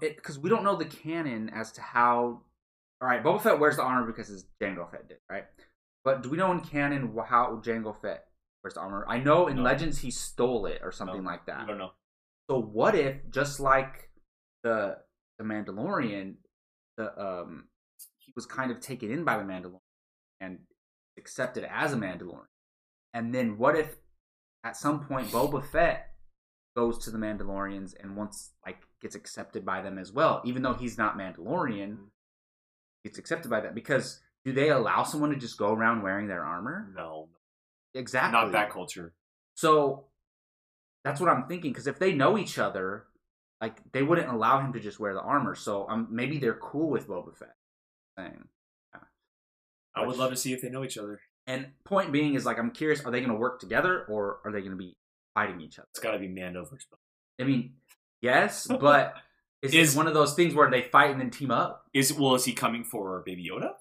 because 0.00 0.38
we 0.38 0.50
don't 0.50 0.64
know 0.64 0.76
the 0.76 0.86
canon 0.86 1.50
as 1.50 1.72
to 1.72 1.80
how 1.82 2.42
all 3.00 3.08
right 3.08 3.22
Boba 3.22 3.40
Fett 3.40 3.58
wears 3.58 3.76
the 3.76 3.82
armor 3.82 4.06
because 4.06 4.28
his 4.28 4.46
Jango 4.60 4.90
Fett 4.90 5.08
did, 5.08 5.18
right? 5.30 5.44
But 6.04 6.22
do 6.22 6.30
we 6.30 6.36
know 6.36 6.52
in 6.52 6.60
canon 6.60 7.16
how 7.28 7.60
Jango 7.64 8.00
Fett 8.00 8.26
wears 8.62 8.74
the 8.74 8.80
armor? 8.80 9.04
I 9.08 9.18
know 9.18 9.48
in 9.48 9.56
No. 9.56 9.62
Legends 9.62 9.98
he 9.98 10.10
stole 10.10 10.66
it 10.66 10.80
or 10.82 10.92
something 10.92 11.22
No, 11.22 11.30
like 11.30 11.46
that. 11.46 11.60
I 11.60 11.66
don't 11.66 11.78
know. 11.78 11.92
So 12.48 12.60
what 12.60 12.94
if 12.94 13.16
just 13.30 13.58
like 13.60 14.10
the 14.62 14.98
the 15.38 15.44
Mandalorian, 15.44 16.34
the 16.96 17.20
um 17.20 17.64
he 18.18 18.32
was 18.34 18.46
kind 18.46 18.70
of 18.70 18.80
taken 18.80 19.10
in 19.10 19.24
by 19.24 19.36
the 19.36 19.44
Mandalorian 19.44 19.80
and 20.40 20.58
accepted 21.18 21.64
as 21.64 21.92
a 21.92 21.96
Mandalorian. 21.96 22.46
And 23.14 23.34
then 23.34 23.58
what 23.58 23.76
if 23.76 23.96
at 24.64 24.76
some 24.76 25.00
point 25.00 25.28
Boba 25.28 25.64
Fett 25.64 26.12
goes 26.76 26.98
to 26.98 27.10
the 27.10 27.18
Mandalorians 27.18 27.94
and 28.00 28.16
once 28.16 28.52
like 28.64 28.78
gets 29.00 29.14
accepted 29.14 29.64
by 29.64 29.80
them 29.80 29.98
as 29.98 30.12
well, 30.12 30.42
even 30.44 30.62
though 30.62 30.74
he's 30.74 30.98
not 30.98 31.16
Mandalorian, 31.16 31.96
gets 33.06 33.18
accepted 33.18 33.50
by 33.50 33.60
that 33.60 33.74
because 33.74 34.20
do 34.44 34.52
they 34.52 34.68
allow 34.70 35.02
someone 35.02 35.30
to 35.30 35.36
just 35.36 35.58
go 35.58 35.72
around 35.72 36.02
wearing 36.02 36.28
their 36.28 36.44
armor? 36.44 36.92
No, 36.94 37.28
Exactly. 37.94 38.32
not 38.32 38.52
that 38.52 38.70
culture. 38.70 39.12
So 39.54 40.04
that's 41.04 41.20
what 41.20 41.30
I'm 41.30 41.46
thinking. 41.46 41.70
Because 41.72 41.86
if 41.86 41.98
they 41.98 42.12
know 42.12 42.36
each 42.36 42.58
other, 42.58 43.06
like 43.60 43.80
they 43.92 44.02
wouldn't 44.02 44.28
allow 44.28 44.60
him 44.60 44.72
to 44.74 44.80
just 44.80 45.00
wear 45.00 45.14
the 45.14 45.20
armor. 45.20 45.54
So 45.54 45.88
um, 45.88 46.08
maybe 46.10 46.38
they're 46.38 46.54
cool 46.54 46.90
with 46.90 47.08
Boba 47.08 47.36
Fett. 47.36 47.54
Thing. 48.16 48.48
Yeah. 48.94 49.00
I 49.94 50.06
would 50.06 50.16
love 50.16 50.30
to 50.30 50.36
see 50.36 50.52
if 50.52 50.62
they 50.62 50.68
know 50.68 50.84
each 50.84 50.98
other. 50.98 51.20
And 51.46 51.68
point 51.84 52.12
being 52.12 52.34
is 52.34 52.44
like 52.44 52.58
I'm 52.58 52.70
curious: 52.70 53.04
are 53.04 53.10
they 53.10 53.20
going 53.20 53.32
to 53.32 53.38
work 53.38 53.60
together 53.60 54.04
or 54.08 54.40
are 54.44 54.52
they 54.52 54.60
going 54.60 54.72
to 54.72 54.76
be 54.76 54.96
fighting 55.36 55.60
each 55.60 55.78
other. 55.78 55.86
It's 55.92 56.00
got 56.00 56.12
to 56.12 56.18
be 56.18 56.28
Mando 56.28 56.64
versus. 56.64 56.86
I 57.40 57.44
mean, 57.44 57.74
yes, 58.22 58.66
but 58.66 59.14
is, 59.62 59.74
Is- 59.74 59.96
one 59.96 60.06
of 60.06 60.14
those 60.14 60.34
things 60.34 60.54
where 60.54 60.70
they 60.70 60.82
fight 60.82 61.10
and 61.10 61.20
then 61.20 61.30
team 61.30 61.50
up? 61.50 61.84
Is 61.94 62.12
well, 62.12 62.34
is 62.34 62.44
he 62.44 62.52
coming 62.52 62.84
for 62.84 63.22
Baby 63.24 63.48
Yoda? 63.50 63.72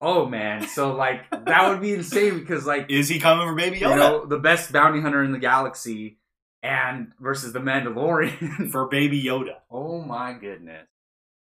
Oh 0.00 0.26
man, 0.26 0.66
so 0.68 0.94
like 0.94 1.28
that 1.30 1.68
would 1.68 1.80
be 1.80 1.92
insane 1.92 2.38
because 2.38 2.64
like 2.66 2.88
Is 2.88 3.08
he 3.08 3.18
coming 3.18 3.46
for 3.48 3.54
Baby 3.54 3.78
you 3.80 3.86
Yoda? 3.86 3.96
know 3.96 4.24
the 4.26 4.38
best 4.38 4.72
bounty 4.72 5.00
hunter 5.00 5.24
in 5.24 5.32
the 5.32 5.38
galaxy 5.38 6.18
and 6.62 7.12
versus 7.18 7.52
the 7.52 7.58
Mandalorian. 7.58 8.70
for 8.70 8.86
Baby 8.86 9.22
Yoda. 9.22 9.56
oh 9.70 10.00
my 10.00 10.34
goodness, 10.34 10.86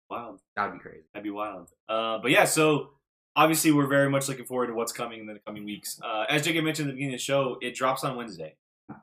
Wild. 0.09 0.41
that 0.57 0.65
would 0.69 0.73
be 0.79 0.79
crazy. 0.83 1.03
That'd 1.13 1.23
be 1.23 1.29
wild. 1.29 1.69
Uh, 1.87 2.17
but 2.19 2.31
yeah, 2.31 2.43
so 2.43 2.89
obviously 3.33 3.71
we're 3.71 3.87
very 3.87 4.09
much 4.09 4.27
looking 4.27 4.45
forward 4.45 4.67
to 4.67 4.73
what's 4.73 4.91
coming 4.91 5.21
in 5.21 5.25
the 5.25 5.39
coming 5.47 5.63
weeks. 5.63 5.99
Uh, 6.03 6.25
as 6.29 6.41
Jacob 6.43 6.65
mentioned 6.65 6.89
at 6.89 6.91
the 6.91 6.95
beginning 6.95 7.13
of 7.15 7.19
the 7.19 7.23
show, 7.23 7.57
it 7.61 7.75
drops 7.75 8.03
on 8.03 8.17
Wednesday. 8.17 8.55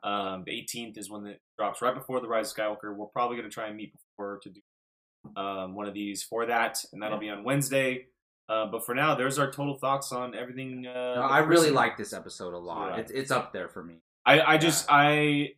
Um, 0.03 0.43
the 0.45 0.51
18th 0.51 0.97
is 0.97 1.09
when 1.09 1.25
it 1.25 1.39
drops, 1.57 1.81
right 1.81 1.93
before 1.95 2.19
the 2.21 2.27
Rise 2.27 2.51
of 2.51 2.57
Skywalker. 2.57 2.95
We're 2.95 3.07
probably 3.07 3.37
going 3.37 3.49
to 3.49 3.53
try 3.53 3.67
and 3.67 3.75
meet 3.77 3.93
before 3.93 4.39
to 4.43 4.49
do 4.49 4.61
um, 5.35 5.75
one 5.75 5.87
of 5.87 5.93
these 5.93 6.23
for 6.23 6.45
that, 6.47 6.77
and 6.93 7.01
that'll 7.01 7.17
be 7.19 7.29
on 7.29 7.43
Wednesday. 7.43 8.05
Uh, 8.49 8.65
but 8.65 8.85
for 8.85 8.93
now, 8.93 9.15
there's 9.15 9.39
our 9.39 9.49
total 9.51 9.77
thoughts 9.77 10.11
on 10.11 10.35
everything. 10.35 10.85
Uh, 10.85 11.15
No, 11.15 11.21
I 11.21 11.39
really 11.39 11.69
like 11.71 11.97
this 11.97 12.11
episode 12.13 12.53
a 12.53 12.57
lot. 12.57 12.91
Yeah. 12.95 12.97
It's 13.01 13.11
it's 13.11 13.31
up 13.31 13.53
there 13.53 13.69
for 13.69 13.83
me. 13.83 14.01
I, 14.25 14.41
I 14.41 14.57
just 14.57 14.85
I 14.89 15.49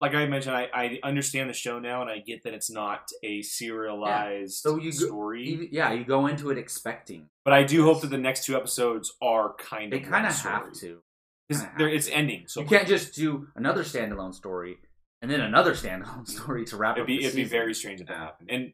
like 0.00 0.14
I 0.14 0.26
mentioned 0.26 0.54
I, 0.54 0.68
I 0.74 0.98
understand 1.02 1.48
the 1.50 1.54
show 1.54 1.78
now 1.78 2.02
and 2.02 2.10
I 2.10 2.18
get 2.18 2.44
that 2.44 2.52
it's 2.54 2.70
not 2.70 3.00
a 3.24 3.40
serialized 3.42 4.54
So 4.54 4.76
you 4.78 4.92
go- 4.92 5.06
story, 5.06 5.44
Even- 5.48 5.68
yeah, 5.72 5.92
you 5.92 6.04
go 6.04 6.26
into 6.26 6.50
it 6.50 6.58
expecting. 6.58 7.28
but 7.44 7.52
I 7.54 7.62
do 7.64 7.84
hope 7.84 8.00
that 8.02 8.10
the 8.10 8.18
next 8.18 8.44
two 8.44 8.56
episodes 8.56 9.12
are 9.22 9.54
kind 9.54 9.92
They 9.92 9.96
of 9.98 10.02
They 10.04 10.08
kind 10.08 10.26
of 10.26 10.38
have 10.40 10.72
to. 10.80 11.02
They're- 11.48 11.60
have 11.60 11.80
it's 11.80 12.08
ending. 12.08 12.44
So 12.46 12.60
you 12.62 12.66
can't 12.66 12.88
just 12.88 13.14
do 13.14 13.48
another 13.56 13.82
standalone 13.84 14.34
story 14.34 14.76
and 15.22 15.30
then 15.30 15.40
another 15.40 15.72
standalone 15.72 16.26
story 16.36 16.64
to 16.66 16.76
wrap 16.76 16.96
it'd 16.96 17.02
up 17.02 17.06
be 17.06 17.24
it'd 17.24 17.36
be 17.36 17.44
very 17.44 17.74
strange 17.74 18.00
if 18.00 18.08
that 18.08 18.16
happened. 18.16 18.50
And 18.50 18.72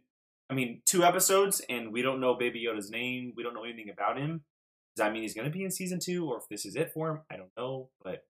I 0.50 0.54
mean, 0.54 0.82
two 0.84 1.04
episodes 1.04 1.60
and 1.68 1.92
we 1.92 2.02
don't 2.02 2.20
know 2.20 2.34
Baby 2.34 2.64
Yoda's 2.68 2.90
name. 2.90 3.32
We 3.36 3.42
don't 3.42 3.54
know 3.54 3.64
anything 3.64 3.90
about 3.90 4.18
him. 4.18 4.42
Does 4.96 5.04
that 5.06 5.12
mean 5.12 5.22
he's 5.22 5.34
going 5.34 5.46
to 5.46 5.50
be 5.50 5.64
in 5.64 5.70
season 5.70 5.98
two, 6.00 6.28
or 6.30 6.36
if 6.36 6.42
this 6.50 6.66
is 6.66 6.76
it 6.76 6.92
for 6.92 7.10
him? 7.10 7.20
I 7.30 7.36
don't 7.36 7.48
know. 7.56 7.88
But 8.04 8.24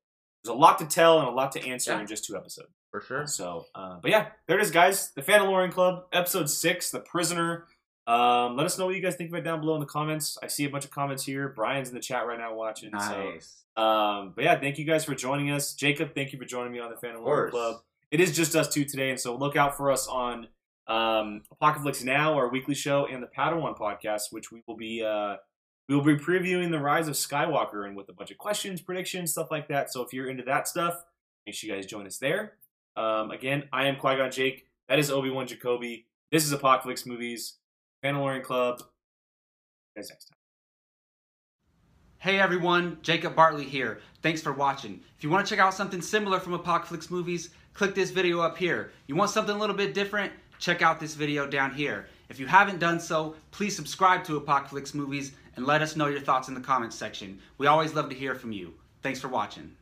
there's 0.44 0.54
a 0.54 0.58
lot 0.58 0.78
to 0.78 0.86
tell 0.86 1.18
and 1.18 1.26
a 1.26 1.32
lot 1.32 1.50
to 1.52 1.66
answer 1.66 1.90
Yeah. 1.92 2.00
in 2.00 2.06
just 2.06 2.24
two 2.24 2.36
episodes. 2.36 2.68
for 2.92 3.00
sure. 3.00 3.26
So, 3.26 3.64
uh, 3.74 3.98
but 4.00 4.10
yeah, 4.12 4.28
there 4.46 4.58
it 4.58 4.62
is, 4.62 4.70
guys. 4.70 5.10
The 5.16 5.22
Mandalorian 5.22 5.72
Club, 5.72 6.04
episode 6.12 6.48
six, 6.48 6.90
The 6.92 7.00
Prisoner. 7.00 7.66
Um, 8.06 8.56
let 8.56 8.66
us 8.66 8.78
know 8.78 8.86
what 8.86 8.94
you 8.96 9.00
guys 9.00 9.14
think 9.14 9.30
of 9.30 9.34
it 9.36 9.42
down 9.42 9.60
below 9.60 9.74
in 9.74 9.80
the 9.80 9.86
comments. 9.86 10.36
I 10.42 10.48
see 10.48 10.64
a 10.64 10.70
bunch 10.70 10.84
of 10.84 10.90
comments 10.90 11.24
here. 11.24 11.48
Brian's 11.48 11.88
in 11.88 11.94
the 11.94 12.00
chat 12.00 12.26
right 12.26 12.38
now 12.38 12.54
watching. 12.54 12.90
Nice. 12.90 13.64
So, 13.76 13.82
um, 13.82 14.32
but 14.34 14.44
yeah, 14.44 14.58
thank 14.58 14.78
you 14.78 14.84
guys 14.84 15.04
for 15.04 15.14
joining 15.14 15.50
us. 15.50 15.74
Jacob, 15.74 16.14
thank 16.14 16.32
you 16.32 16.38
for 16.38 16.44
joining 16.44 16.72
me 16.72 16.80
on 16.80 16.90
the 16.90 16.96
Mandalorian 16.96 17.24
course. 17.24 17.50
Club. 17.52 17.76
It 18.10 18.20
is 18.20 18.36
just 18.36 18.54
us 18.56 18.68
two 18.68 18.84
today, 18.84 19.10
and 19.10 19.18
so 19.18 19.36
look 19.36 19.56
out 19.56 19.76
for 19.76 19.90
us 19.90 20.06
on 20.06 20.48
um, 20.86 21.42
Apocalypse 21.50 22.02
Now, 22.02 22.34
our 22.34 22.48
weekly 22.48 22.74
show, 22.74 23.06
and 23.06 23.22
the 23.22 23.28
Padawan 23.28 23.78
podcast, 23.78 24.32
which 24.32 24.52
we 24.52 24.62
will 24.66 24.76
be 24.76 25.02
uh, 25.02 25.36
we 25.88 25.94
will 25.94 26.04
be 26.04 26.16
previewing 26.16 26.70
the 26.70 26.78
rise 26.78 27.08
of 27.08 27.14
Skywalker 27.14 27.86
and 27.86 27.96
with 27.96 28.08
a 28.08 28.12
bunch 28.12 28.30
of 28.30 28.38
questions, 28.38 28.80
predictions, 28.80 29.32
stuff 29.32 29.50
like 29.50 29.68
that. 29.68 29.92
So 29.92 30.02
if 30.02 30.12
you're 30.12 30.28
into 30.28 30.42
that 30.44 30.68
stuff, 30.68 31.02
make 31.46 31.54
sure 31.54 31.70
you 31.70 31.76
guys 31.76 31.86
join 31.86 32.06
us 32.06 32.18
there. 32.18 32.54
Um, 32.96 33.30
again, 33.30 33.64
I 33.72 33.86
am 33.86 33.96
Qui 33.96 34.16
Gon 34.16 34.30
Jake. 34.30 34.66
That 34.88 34.98
is 34.98 35.10
Obi 35.10 35.30
Wan 35.30 35.46
Jacoby. 35.46 36.06
This 36.30 36.44
is 36.44 36.52
Apocalypse 36.52 37.06
Movies, 37.06 37.56
Mandalorian 38.04 38.42
Club. 38.42 38.82
Guys 39.96 40.10
next 40.10 40.24
time. 40.26 40.36
Hey 42.18 42.38
everyone, 42.38 42.98
Jacob 43.02 43.34
Bartley 43.34 43.64
here. 43.64 44.00
Thanks 44.22 44.40
for 44.40 44.52
watching. 44.52 45.00
If 45.16 45.24
you 45.24 45.30
want 45.30 45.46
to 45.46 45.50
check 45.50 45.64
out 45.64 45.74
something 45.74 46.00
similar 46.00 46.40
from 46.40 46.54
Apocalypse 46.54 47.10
Movies, 47.10 47.50
click 47.74 47.94
this 47.94 48.10
video 48.10 48.40
up 48.40 48.56
here. 48.56 48.92
You 49.06 49.16
want 49.16 49.30
something 49.30 49.54
a 49.54 49.58
little 49.58 49.76
bit 49.76 49.94
different? 49.94 50.32
Check 50.58 50.82
out 50.82 51.00
this 51.00 51.14
video 51.14 51.46
down 51.46 51.74
here. 51.74 52.06
If 52.28 52.38
you 52.38 52.46
haven't 52.46 52.78
done 52.78 53.00
so, 53.00 53.34
please 53.50 53.74
subscribe 53.74 54.24
to 54.24 54.36
Apocalypse 54.36 54.94
Movies 54.94 55.32
and 55.56 55.66
let 55.66 55.82
us 55.82 55.96
know 55.96 56.06
your 56.06 56.20
thoughts 56.20 56.48
in 56.48 56.54
the 56.54 56.60
comments 56.60 56.96
section. 56.96 57.40
We 57.58 57.66
always 57.66 57.94
love 57.94 58.08
to 58.08 58.14
hear 58.14 58.34
from 58.34 58.52
you. 58.52 58.74
Thanks 59.02 59.20
for 59.20 59.28
watching. 59.28 59.72